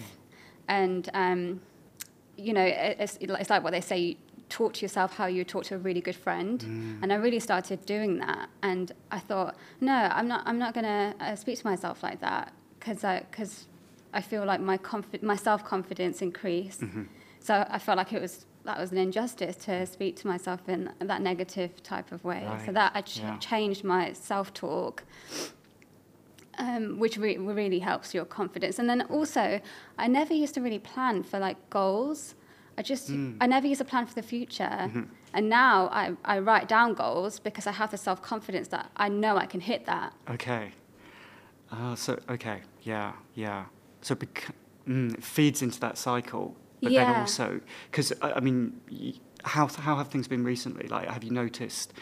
and 0.67 1.09
um, 1.13 1.61
you 2.37 2.53
know, 2.53 2.63
it's, 2.65 3.17
it's 3.21 3.49
like 3.49 3.63
what 3.63 3.71
they 3.71 3.81
say: 3.81 4.17
talk 4.49 4.73
to 4.73 4.81
yourself 4.81 5.15
how 5.15 5.25
you 5.25 5.43
talk 5.43 5.63
to 5.65 5.75
a 5.75 5.77
really 5.77 6.01
good 6.01 6.15
friend. 6.15 6.59
Mm. 6.59 7.03
And 7.03 7.13
I 7.13 7.15
really 7.15 7.39
started 7.39 7.85
doing 7.85 8.19
that, 8.19 8.49
and 8.61 8.91
I 9.11 9.19
thought, 9.19 9.55
no, 9.81 9.93
I'm 9.93 10.27
not. 10.27 10.43
I'm 10.45 10.59
not 10.59 10.73
gonna 10.73 11.15
uh, 11.19 11.35
speak 11.35 11.59
to 11.59 11.67
myself 11.67 12.03
like 12.03 12.19
that 12.21 12.53
because 12.79 13.03
I 13.03 13.19
because 13.31 13.67
I 14.13 14.21
feel 14.21 14.45
like 14.45 14.61
my 14.61 14.77
confi- 14.77 15.23
my 15.23 15.35
self 15.35 15.63
confidence 15.63 16.21
increased. 16.21 16.81
Mm-hmm. 16.81 17.03
So 17.39 17.65
I 17.69 17.79
felt 17.79 17.97
like 17.97 18.13
it 18.13 18.21
was 18.21 18.45
that 18.65 18.79
was 18.79 18.91
an 18.91 18.97
injustice 18.97 19.57
to 19.57 19.85
speak 19.85 20.15
to 20.17 20.27
myself 20.27 20.69
in 20.69 20.89
that 20.99 21.21
negative 21.21 21.83
type 21.83 22.11
of 22.13 22.23
way. 22.23 22.47
So 22.65 22.71
that 22.71 22.93
I 22.95 23.01
ch- 23.01 23.19
Yeah. 23.19 23.37
changed 23.37 23.83
my 23.83 24.13
self 24.13 24.53
talk 24.53 25.03
um, 26.57 26.99
which 26.99 27.17
re- 27.17 27.37
really 27.37 27.79
helps 27.79 28.13
your 28.13 28.25
confidence. 28.25 28.79
And 28.79 28.89
then 28.89 29.01
also, 29.03 29.59
I 29.97 30.07
never 30.07 30.33
used 30.33 30.53
to 30.55 30.61
really 30.61 30.79
plan 30.79 31.23
for 31.23 31.39
like 31.39 31.57
goals. 31.69 32.35
I 32.77 32.81
just, 32.81 33.09
Mm. 33.11 33.37
I 33.39 33.47
never 33.47 33.67
use 33.67 33.81
a 33.81 33.85
plan 33.85 34.05
for 34.05 34.15
the 34.15 34.23
future. 34.23 34.63
Mm-hmm. 34.63 35.03
And 35.33 35.49
now 35.49 35.89
I, 35.91 36.13
I 36.25 36.39
write 36.39 36.67
down 36.67 36.93
goals 36.93 37.39
because 37.39 37.67
I 37.67 37.71
have 37.71 37.91
the 37.91 37.97
self 37.97 38.21
confidence 38.21 38.67
that 38.69 38.89
I 38.95 39.09
know 39.09 39.37
I 39.37 39.45
can 39.45 39.61
hit 39.61 39.85
that. 39.85 40.13
Okay. 40.29 40.71
Uh, 41.71 41.95
so 41.95 42.19
okay, 42.29 42.61
yeah, 42.83 43.13
yeah. 43.33 43.65
So 44.01 44.13
bec- 44.15 44.49
mm, 44.87 45.13
it 45.15 45.23
feeds 45.23 45.61
into 45.61 45.79
that 45.79 45.97
cycle, 45.97 46.55
but 46.81 46.91
then 46.91 47.15
also 47.15 47.61
because 47.89 48.13
I, 48.21 48.33
I 48.33 48.39
mean, 48.41 48.79
how 49.43 49.67
how 49.67 49.95
have 49.95 50.09
things 50.09 50.27
been 50.27 50.43
recently? 50.43 50.87
Like, 50.87 51.07
have 51.09 51.23
you 51.23 51.31
noticed? 51.31 51.93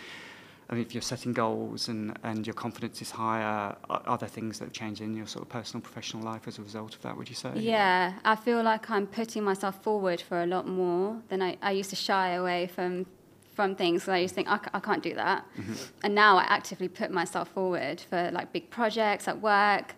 I 0.71 0.75
mean, 0.75 0.85
if 0.85 0.95
you're 0.95 1.01
setting 1.01 1.33
goals 1.33 1.89
and, 1.89 2.17
and 2.23 2.47
your 2.47 2.53
confidence 2.53 3.01
is 3.01 3.11
higher, 3.11 3.75
are, 3.89 4.01
are 4.05 4.17
there 4.17 4.29
things 4.29 4.59
that 4.59 4.65
have 4.65 4.73
changed 4.73 5.01
in 5.01 5.13
your 5.13 5.27
sort 5.27 5.43
of 5.43 5.49
personal, 5.49 5.81
professional 5.81 6.23
life 6.23 6.47
as 6.47 6.59
a 6.59 6.61
result 6.61 6.95
of 6.95 7.01
that? 7.01 7.17
Would 7.17 7.27
you 7.27 7.35
say? 7.35 7.51
Yeah, 7.55 8.13
I 8.23 8.37
feel 8.37 8.63
like 8.63 8.89
I'm 8.89 9.05
putting 9.05 9.43
myself 9.43 9.83
forward 9.83 10.21
for 10.21 10.41
a 10.41 10.45
lot 10.45 10.65
more 10.69 11.21
than 11.27 11.41
I, 11.41 11.57
I 11.61 11.71
used 11.71 11.89
to 11.89 11.97
shy 11.97 12.29
away 12.31 12.67
from 12.73 13.05
from 13.53 13.75
things. 13.75 14.07
I 14.07 14.19
used 14.19 14.31
to 14.31 14.35
think 14.35 14.47
I, 14.47 14.59
I 14.73 14.79
can't 14.79 15.03
do 15.03 15.13
that, 15.15 15.45
Mm-hmm. 15.59 15.73
and 16.03 16.15
now 16.15 16.37
I 16.37 16.43
actively 16.43 16.87
put 16.87 17.11
myself 17.11 17.49
forward 17.49 17.99
for 17.99 18.31
like 18.31 18.53
big 18.53 18.69
projects 18.69 19.27
at 19.27 19.41
work 19.41 19.93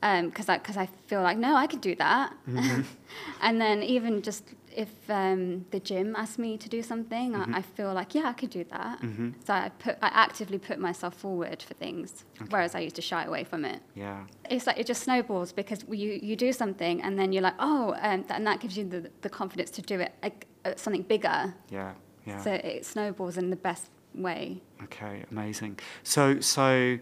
because 0.00 0.48
I 0.48 0.58
because 0.58 0.76
I 0.76 0.86
feel 1.08 1.22
like 1.22 1.36
no, 1.36 1.56
I 1.56 1.66
could 1.66 1.80
do 1.80 1.96
that. 1.96 2.32
Mm-hmm. 2.48 2.82
and 3.42 3.60
then 3.60 3.82
even 3.82 4.22
just 4.22 4.44
if 4.74 4.90
um, 5.08 5.64
the 5.70 5.80
gym 5.80 6.14
asks 6.16 6.38
me 6.38 6.58
to 6.58 6.68
do 6.68 6.82
something, 6.82 7.32
Mm-hmm. 7.32 7.54
I, 7.54 7.58
I 7.58 7.62
feel 7.62 7.92
like 7.94 8.14
yeah, 8.14 8.26
I 8.28 8.32
could 8.32 8.50
do 8.50 8.64
that. 8.64 9.00
So 9.46 9.52
I 9.54 9.70
put 9.78 9.96
I 10.02 10.08
actively 10.08 10.58
put 10.58 10.78
myself 10.78 11.14
forward 11.14 11.62
for 11.62 11.74
things, 11.74 12.24
whereas 12.50 12.74
I 12.74 12.80
used 12.80 12.96
to 12.96 13.02
shy 13.02 13.24
away 13.24 13.44
from 13.44 13.64
it 13.64 13.80
Yeah. 13.94 14.24
it's 14.50 14.66
like 14.66 14.78
it 14.78 14.86
just 14.86 15.02
snowballs 15.02 15.52
because 15.52 15.84
you, 15.88 16.18
you 16.28 16.36
do 16.36 16.52
something 16.52 17.00
and 17.02 17.18
then 17.18 17.32
you're 17.32 17.42
like 17.50 17.58
oh 17.58 17.94
um, 18.02 18.24
and 18.30 18.46
that 18.46 18.60
gives 18.60 18.76
you 18.78 18.84
the, 18.94 19.10
the 19.22 19.28
confidence 19.28 19.70
to 19.72 19.82
do 19.82 20.00
it 20.00 20.12
like 20.22 20.46
uh, 20.64 20.72
something 20.76 21.02
bigger 21.02 21.54
Yeah. 21.70 21.92
Yeah. 22.26 22.40
So 22.42 22.50
it 22.52 22.84
snowballs 22.86 23.36
in 23.36 23.50
the 23.50 23.56
best 23.68 23.90
way. 24.14 24.62
Okay, 24.84 25.24
amazing. 25.30 25.78
So, 26.04 26.40
so, 26.40 26.98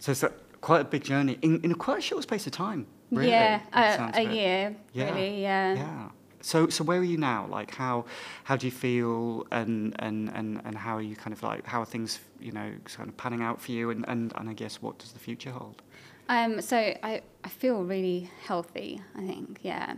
so 0.00 0.12
it's 0.12 0.22
a, 0.22 0.32
quite 0.60 0.80
a 0.82 0.84
big 0.84 1.02
journey 1.04 1.38
in, 1.42 1.60
in 1.62 1.70
a 1.72 1.74
quite 1.74 1.98
a 1.98 2.02
short 2.02 2.22
space 2.24 2.46
of 2.46 2.52
time. 2.52 2.86
Really, 3.10 3.30
yeah, 3.30 3.56
it 3.56 3.62
a, 3.72 3.96
sounds 3.96 4.16
a 4.18 4.22
of 4.24 4.30
it. 4.30 4.34
year, 4.34 4.76
Yeah, 4.92 5.04
really, 5.14 5.42
yeah. 5.42 5.74
Yeah. 5.74 6.08
So, 6.44 6.68
so 6.68 6.84
where 6.84 6.98
are 6.98 7.04
you 7.04 7.16
now? 7.16 7.46
Like, 7.48 7.74
how, 7.74 8.04
how 8.44 8.56
do 8.56 8.66
you 8.66 8.70
feel, 8.70 9.46
and, 9.50 9.96
and, 10.00 10.28
and, 10.34 10.60
and 10.66 10.76
how 10.76 10.94
are 10.98 11.02
you 11.02 11.16
kind 11.16 11.32
of 11.32 11.42
like, 11.42 11.64
how 11.66 11.80
are 11.80 11.86
things, 11.86 12.18
you 12.38 12.52
know, 12.52 12.70
kind 12.84 13.08
of 13.08 13.16
panning 13.16 13.40
out 13.42 13.62
for 13.62 13.72
you, 13.72 13.88
and, 13.88 14.04
and, 14.08 14.30
and 14.36 14.50
I 14.50 14.52
guess 14.52 14.82
what 14.82 14.98
does 14.98 15.12
the 15.12 15.18
future 15.18 15.50
hold? 15.50 15.80
Um, 16.28 16.60
so 16.60 16.76
I, 16.76 17.22
I 17.44 17.48
feel 17.48 17.82
really 17.82 18.30
healthy, 18.46 19.00
I 19.16 19.26
think, 19.26 19.60
yeah. 19.62 19.94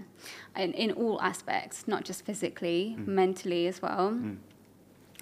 In, 0.57 0.73
in 0.75 0.93
all 0.93 1.21
aspects, 1.21 1.89
not 1.89 2.05
just 2.05 2.25
physically, 2.25 2.97
Mm. 2.99 3.09
mentally 3.09 3.67
as 3.67 3.83
well. 3.83 4.17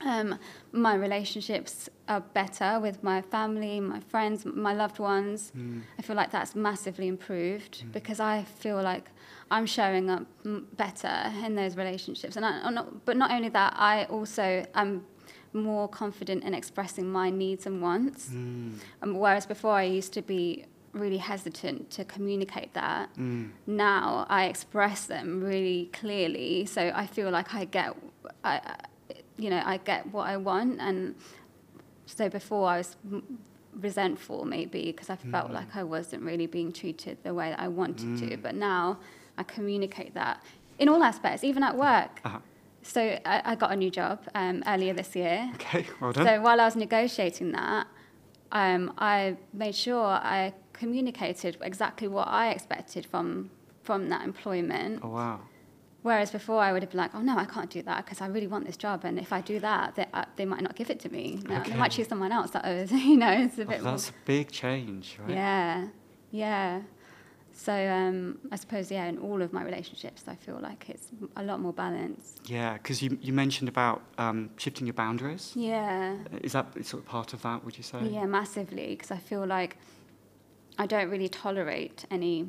Um, 0.05 0.39
my 0.73 0.95
relationships 0.95 1.89
are 2.09 2.21
better 2.21 2.79
with 2.81 3.03
my 3.03 3.23
family, 3.23 3.81
my 3.81 4.01
friends, 4.01 4.45
my 4.45 4.75
loved 4.75 4.99
ones. 4.99 5.51
Mm. 5.57 5.83
I 5.99 6.03
feel 6.03 6.17
like 6.17 6.31
that's 6.31 6.55
massively 6.55 7.09
improved 7.09 7.85
because 7.93 8.21
I 8.21 8.43
feel 8.45 8.83
like 8.83 9.11
I'm 9.51 9.67
showing 9.67 10.11
up 10.11 10.27
m- 10.45 10.67
better 10.77 11.33
in 11.45 11.55
those 11.55 11.77
relationships. 11.77 12.37
And 12.37 12.45
I, 12.45 12.69
not, 12.71 13.05
but 13.07 13.17
not 13.17 13.31
only 13.31 13.49
that, 13.51 13.75
I 13.77 14.05
also 14.05 14.67
am 14.75 15.07
more 15.55 15.89
confident 15.89 16.45
in 16.45 16.53
expressing 16.53 17.11
my 17.11 17.31
needs 17.31 17.65
and 17.65 17.81
wants. 17.81 18.29
Mm. 18.29 18.75
Um, 19.03 19.15
whereas 19.19 19.47
before 19.47 19.73
I 19.73 19.85
used 19.85 20.13
to 20.15 20.23
be 20.23 20.67
really 20.93 21.19
hesitant 21.19 21.91
to 21.91 22.05
communicate 22.05 22.73
that. 22.75 23.09
Mm. 23.17 23.51
Now 23.67 24.27
I 24.29 24.45
express 24.47 25.07
them 25.07 25.43
really 25.43 25.91
clearly, 25.93 26.67
so 26.67 26.93
I 26.95 27.07
feel 27.07 27.31
like 27.31 27.55
I 27.55 27.65
get, 27.65 27.97
I, 28.45 28.57
I- 28.57 28.77
you 29.37 29.51
know, 29.51 29.63
I 29.65 29.77
get 29.79 30.07
what 30.13 30.29
I 30.29 30.37
want. 30.37 30.81
And 30.81 31.15
so 32.07 32.29
before 32.29 32.69
I 32.69 32.79
was 32.79 32.97
resentful 33.81 34.45
maybe 34.45 34.83
because 34.93 35.11
I 35.11 35.17
felt 35.17 35.51
Mm. 35.51 35.55
like 35.55 35.75
I 35.77 35.83
wasn't 35.83 36.23
really 36.23 36.47
being 36.47 36.71
treated 36.73 37.19
the 37.25 37.35
way 37.35 37.51
that 37.51 37.61
I 37.61 37.69
wanted 37.69 38.17
to. 38.19 38.37
Mm. 38.37 38.43
But 38.43 38.55
now 38.55 38.99
I 39.37 39.43
communicate 39.43 40.15
that 40.15 40.43
in 40.79 40.89
all 40.89 41.03
aspects, 41.03 41.43
even 41.45 41.63
at 41.63 41.77
work. 41.77 42.21
Uh-huh. 42.25 42.39
So 42.83 43.01
I, 43.25 43.43
I 43.45 43.55
got 43.57 43.73
a 43.73 43.77
new 43.77 43.91
job 43.91 44.21
um, 44.35 44.63
earlier 44.67 44.93
this 44.93 45.17
year. 45.17 45.51
Okay, 45.55 45.87
well 46.01 46.13
done. 46.13 46.27
So 46.27 46.41
while 46.41 46.61
I 46.61 46.65
was 46.67 46.77
negotiating 46.77 47.53
that, 47.53 47.87
um, 48.53 48.93
I 48.99 49.37
made 49.53 49.75
sure 49.75 50.05
I 50.05 50.53
communicated 50.73 51.57
exactly 51.63 52.09
what 52.09 52.29
I 52.29 52.51
expected 52.51 53.07
from 53.07 53.51
from 53.83 54.09
that 54.11 54.23
employment. 54.23 55.01
oh 55.03 55.09
wow. 55.09 55.41
Whereas 56.05 56.31
before, 56.31 56.61
I 56.61 56.71
would 56.73 56.83
have 56.83 56.91
been 56.91 56.99
like, 56.99 57.15
"Oh 57.15 57.23
no, 57.23 57.35
I 57.39 57.47
can't 57.47 57.71
do 57.71 57.81
that 57.83 58.05
because 58.05 58.21
I 58.21 58.27
really 58.27 58.47
want 58.47 58.67
this 58.67 58.77
job, 58.77 59.05
and 59.07 59.19
if 59.19 59.33
I 59.33 59.41
do 59.41 59.59
that, 59.61 59.95
they, 59.97 60.07
uh, 60.13 60.27
they 60.37 60.45
might 60.45 60.61
not 60.61 60.75
give 60.77 60.91
it 60.91 61.01
to 61.01 61.09
me. 61.09 61.41
No, 61.49 61.63
They 61.63 61.75
might 61.77 61.93
choose 61.93 62.09
someone 62.09 62.31
else." 62.31 62.51
That 62.51 62.65
was, 62.67 62.93
you 63.11 63.17
know, 63.17 63.33
it's 63.33 63.57
a 63.59 63.63
Oh, 63.63 63.67
bit. 63.71 63.83
more- 63.83 63.93
that's 63.93 64.11
a 64.11 64.13
big 64.27 64.51
change, 64.51 65.19
right? 65.23 65.31
yeah, 65.31 65.87
yeah. 66.31 66.83
So 67.55 67.73
um, 67.73 68.39
I 68.53 68.57
suppose, 68.57 68.91
yeah, 68.91 69.07
in 69.07 69.17
all 69.17 69.41
of 69.41 69.51
my 69.55 69.63
relationships, 69.65 70.25
I 70.29 70.35
feel 70.35 70.59
like 70.61 70.91
it's 70.91 71.07
a 71.37 71.43
lot 71.43 71.59
more 71.61 71.73
balanced. 71.73 72.41
Yeah, 72.57 72.75
because 72.75 73.01
you, 73.01 73.17
you 73.23 73.33
mentioned 73.33 73.71
about 73.71 74.03
um, 74.19 74.51
shifting 74.59 74.87
your 74.87 74.95
boundaries. 74.95 75.53
Yeah. 75.55 76.17
Is 76.43 76.53
that 76.53 76.67
sort 76.85 77.03
of 77.03 77.09
part 77.09 77.33
of 77.33 77.41
that, 77.43 77.65
would 77.65 77.79
you 77.79 77.83
say? 77.85 78.01
Yeah, 78.09 78.27
massively, 78.27 78.89
because 78.95 79.11
I 79.11 79.19
feel 79.19 79.47
like 79.47 79.79
I 80.79 80.87
don't 80.87 81.09
really 81.09 81.29
tolerate 81.31 82.05
any 82.11 82.47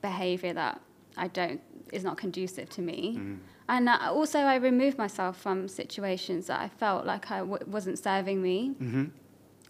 behaviour 0.00 0.54
that 0.54 0.80
I 1.16 1.26
don't 1.28 1.60
is 1.92 2.02
not 2.04 2.16
conducive 2.16 2.68
to 2.70 2.82
me. 2.82 3.16
Mm. 3.18 3.38
And 3.68 3.88
also, 3.88 4.38
I 4.40 4.56
remove 4.56 4.96
myself 4.98 5.40
from 5.40 5.68
situations 5.68 6.46
that 6.46 6.60
I 6.60 6.68
felt 6.68 7.04
like 7.04 7.30
I 7.30 7.38
w- 7.40 7.64
wasn't 7.66 7.98
serving 7.98 8.40
me. 8.42 8.74
hmm 8.78 9.04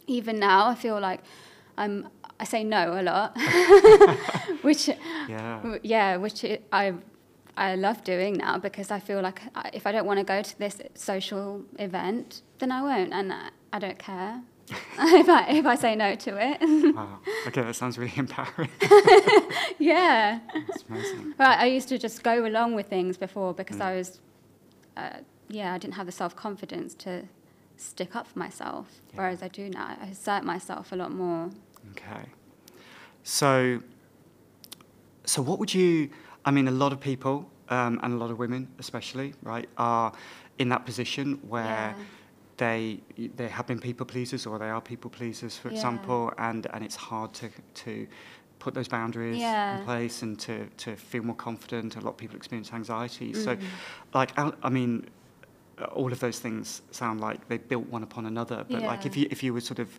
Even 0.07 0.39
now, 0.39 0.67
I 0.69 0.75
feel 0.75 1.01
like 1.01 1.21
I'm, 1.79 2.09
I 2.39 2.45
say 2.45 2.63
no 2.65 3.01
a 3.01 3.03
lot, 3.03 3.37
which 4.63 4.89
Yeah. 5.29 5.57
w- 5.63 5.81
yeah, 5.83 6.17
which 6.17 6.45
i 6.45 6.59
I 6.73 6.95
I 7.59 7.75
love 7.75 8.05
doing 8.05 8.35
now 8.37 8.59
because 8.59 8.91
I 8.91 9.01
feel 9.01 9.23
like 9.23 9.41
I- 9.55 9.71
if 9.73 9.87
I 9.87 9.93
don't 9.93 10.07
want 10.07 10.19
to 10.19 10.25
go 10.25 10.43
to 10.43 10.59
this 10.59 10.77
social 10.95 11.65
event, 11.79 12.43
then 12.59 12.71
I 12.71 12.83
won't, 12.83 13.13
and 13.15 13.33
I, 13.33 13.49
I 13.73 13.79
don't 13.79 13.99
care 13.99 14.43
if 14.99 15.29
I 15.29 15.47
if 15.51 15.67
I 15.67 15.75
say 15.77 15.95
no 15.95 16.15
to 16.17 16.37
it. 16.39 16.95
Wow. 16.95 17.19
Okay, 17.47 17.63
that 17.63 17.77
sounds 17.77 17.99
really 17.99 18.13
empowering. 18.25 18.71
yeah, 19.79 20.41
It's 20.55 20.85
amazing. 20.89 21.35
right. 21.39 21.59
I 21.59 21.67
used 21.67 21.89
to 21.91 21.99
just 21.99 22.23
go 22.23 22.47
along 22.47 22.75
with 22.75 22.89
things 22.89 23.17
before 23.17 23.55
because 23.55 23.77
Mm. 23.79 23.83
I 23.85 23.95
was, 23.97 24.21
uh, 24.97 25.11
yeah, 25.49 25.73
I 25.75 25.79
didn't 25.79 25.95
have 25.95 26.07
the 26.07 26.13
self 26.13 26.35
confidence 26.35 26.95
to 26.95 27.23
stick 27.77 28.17
up 28.17 28.27
for 28.27 28.39
myself, 28.39 28.87
Yeah. 29.13 29.19
whereas 29.21 29.43
I 29.43 29.49
do 29.49 29.69
now. 29.69 29.97
I 30.01 30.07
assert 30.07 30.43
myself 30.45 30.93
a 30.93 30.97
lot 30.97 31.13
more. 31.13 31.51
Okay. 31.93 32.25
So, 33.23 33.81
so 35.25 35.43
what 35.43 35.59
would 35.59 35.75
you? 35.75 36.11
I 36.45 36.51
mean, 36.51 36.69
a 36.69 36.73
lot 36.73 36.93
of 36.93 37.01
people 37.01 37.49
um, 37.69 37.99
and 38.03 38.15
a 38.15 38.17
lot 38.17 38.31
of 38.31 38.39
women, 38.39 38.69
especially, 38.79 39.35
right, 39.43 39.69
are 39.77 40.13
in 40.59 40.69
that 40.71 40.87
position 40.87 41.39
where 41.49 41.65
Yeah. 41.65 41.95
They 42.57 43.01
they 43.37 43.49
have 43.49 43.67
been 43.67 43.79
people 43.81 44.07
pleasers 44.07 44.47
or 44.47 44.59
they 44.59 44.71
are 44.71 44.81
people 44.81 45.11
pleasers, 45.11 45.57
for 45.59 45.69
Yeah. 45.69 45.75
example, 45.75 46.33
and 46.39 46.67
and 46.73 46.85
it's 46.85 46.97
hard 46.97 47.33
to 47.35 47.49
to 47.85 48.07
put 48.59 48.75
those 48.75 48.89
boundaries 48.89 49.41
Yeah. 49.41 49.73
in 49.73 49.79
place 49.79 50.23
and 50.23 50.39
to 50.41 50.67
to 50.85 50.97
feel 50.97 51.23
more 51.23 51.37
confident. 51.37 51.97
A 51.97 52.01
lot 52.01 52.11
of 52.13 52.17
people 52.17 52.37
experience 52.37 52.73
anxiety. 52.73 53.33
So, 53.35 53.57
Mm. 53.57 53.61
like, 54.15 54.39
I, 54.39 54.53
I 54.63 54.71
mean. 54.71 55.07
All 55.93 56.11
of 56.11 56.21
those 56.21 56.39
things 56.39 56.81
sound 56.91 57.21
like 57.21 57.47
they 57.49 57.59
built 57.59 57.87
one 57.93 58.03
upon 58.03 58.25
another, 58.25 58.65
but 58.71 58.83
like 58.83 59.05
if 59.05 59.15
you 59.15 59.27
if 59.31 59.43
you 59.43 59.53
were 59.53 59.61
sort 59.61 59.79
of 59.79 59.99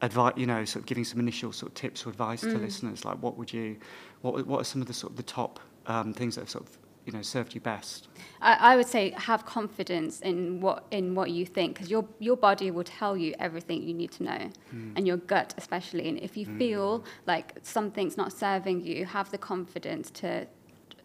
advice, 0.00 0.32
you 0.38 0.46
know, 0.46 0.64
sort 0.64 0.80
of 0.82 0.86
giving 0.86 1.04
some 1.04 1.20
initial 1.20 1.52
sort 1.52 1.68
of 1.72 1.74
tips 1.74 2.06
or 2.06 2.08
advice 2.08 2.40
to 2.40 2.56
Mm. 2.58 2.62
listeners, 2.62 3.04
like 3.04 3.18
what 3.22 3.36
would 3.36 3.52
you, 3.52 3.76
what 4.22 4.46
what 4.46 4.60
are 4.62 4.64
some 4.64 4.80
of 4.80 4.86
the 4.88 4.94
sort 4.94 5.10
of 5.12 5.16
the 5.18 5.22
top 5.22 5.60
um, 5.86 6.14
things 6.14 6.36
that 6.36 6.40
have 6.44 6.50
sort 6.50 6.64
of 6.66 6.78
you 7.12 7.18
know 7.18 7.22
served 7.22 7.54
you 7.54 7.60
best? 7.60 8.08
I, 8.40 8.72
I 8.72 8.76
would 8.76 8.86
say 8.86 9.10
have 9.16 9.44
confidence 9.44 10.20
in 10.20 10.60
what 10.60 10.84
in 10.90 11.14
what 11.14 11.30
you 11.30 11.44
think 11.46 11.74
because 11.74 11.90
your 11.90 12.04
your 12.18 12.36
body 12.36 12.70
will 12.70 12.84
tell 12.84 13.16
you 13.16 13.34
everything 13.38 13.82
you 13.82 13.94
need 13.94 14.12
to 14.12 14.22
know, 14.22 14.50
Mm. 14.74 14.92
and 14.96 15.06
your 15.06 15.16
gut 15.16 15.54
especially. 15.58 16.08
And 16.08 16.18
if 16.18 16.36
you 16.36 16.46
feel 16.58 17.04
like 17.26 17.54
something's 17.62 18.16
not 18.16 18.32
serving 18.32 18.80
you, 18.86 19.06
have 19.06 19.30
the 19.30 19.38
confidence 19.38 20.10
to 20.22 20.46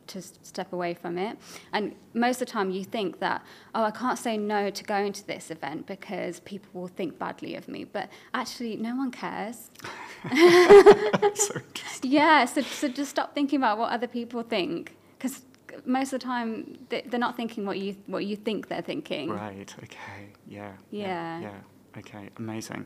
to 0.08 0.22
step 0.22 0.72
away 0.72 0.94
from 0.94 1.18
it. 1.18 1.36
And 1.74 1.96
most 2.13 2.36
of 2.39 2.48
the 2.48 2.52
time, 2.54 2.70
you 2.70 2.84
think 2.84 3.20
that 3.20 3.44
oh, 3.74 3.84
I 3.84 3.91
can't 3.91 4.20
say 4.20 4.38
no 4.38 4.70
to 4.70 4.84
going 4.84 5.12
to 5.13 5.26
this 5.26 5.50
event 5.50 5.88
because 5.88 6.41
people 6.41 6.70
will 6.80 6.88
think 7.00 7.18
badly 7.18 7.56
of 7.56 7.68
me. 7.68 7.86
But 7.86 8.10
actually, 8.32 8.76
no 8.78 8.96
one 8.96 9.10
cares. 9.10 9.72
so 11.36 11.62
Yeah, 12.04 12.46
so, 12.46 12.62
so 12.62 12.88
just 12.88 13.10
stop 13.12 13.34
thinking 13.34 13.58
about 13.60 13.78
what 13.80 13.91
other 13.91 14.08
people 14.08 14.44
think, 14.44 14.96
because 15.18 15.41
most 15.86 16.14
of 16.14 16.20
the 16.20 16.26
time 16.26 16.78
they- 16.90 17.02
they're 17.10 17.20
not 17.20 17.36
thinking 17.36 17.66
what 17.66 17.78
you 17.80 17.96
what 18.08 18.26
you 18.26 18.36
think 18.36 18.68
they're 18.68 18.82
thinking. 18.82 19.30
right, 19.30 19.74
okay, 19.84 20.30
yeah, 20.48 20.74
Yeah. 20.92 21.40
yeah. 21.42 21.52
Okay, 21.98 22.30
amazing. 22.38 22.86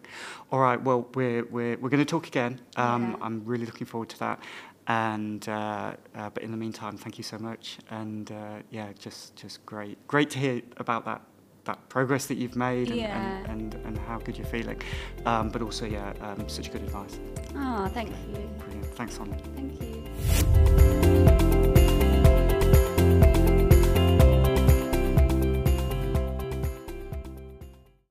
All 0.52 0.60
right, 0.60 0.80
well, 0.80 1.08
we're, 1.16 1.44
we're, 1.46 1.78
we're 1.78 1.90
going 1.90 2.06
to 2.06 2.06
talk 2.06 2.28
again. 2.28 2.62
Um, 2.78 3.02
Yeah. 3.12 3.16
I'm 3.26 3.44
really 3.44 3.66
looking 3.66 3.88
forward 3.88 4.10
to 4.10 4.20
that. 4.20 4.40
And 4.86 5.48
uh, 5.50 5.94
uh, 6.16 6.30
but 6.30 6.44
in 6.44 6.52
the 6.52 6.58
meantime, 6.58 6.96
thank 6.98 7.18
you 7.18 7.24
so 7.24 7.38
much. 7.40 7.80
And 7.90 8.32
uh, 8.32 8.60
yeah, 8.70 8.90
just 9.00 9.36
just 9.36 9.66
great, 9.66 9.98
great 10.08 10.30
to 10.32 10.40
hear 10.40 10.62
about 10.78 11.06
that 11.06 11.22
that 11.66 11.90
progress 11.90 12.26
that 12.28 12.38
you've 12.38 12.56
made 12.56 12.88
and, 12.90 12.98
Yeah. 13.00 13.38
and, 13.52 13.74
and, 13.74 13.86
and 13.86 13.98
how 13.98 14.18
good 14.20 14.38
you're 14.38 14.48
feeling. 14.48 14.82
Um, 15.26 15.50
but 15.50 15.62
also, 15.62 15.86
yeah, 15.86 16.14
um, 16.22 16.48
such 16.48 16.72
good 16.72 16.82
advice. 16.84 17.20
Oh, 17.56 17.88
thank 17.94 18.10
you. 18.10 18.50
Brilliant. 18.60 18.86
Thanks, 18.96 19.16
Sonia. 19.18 19.38
Thank 19.56 19.80
you. 19.82 21.09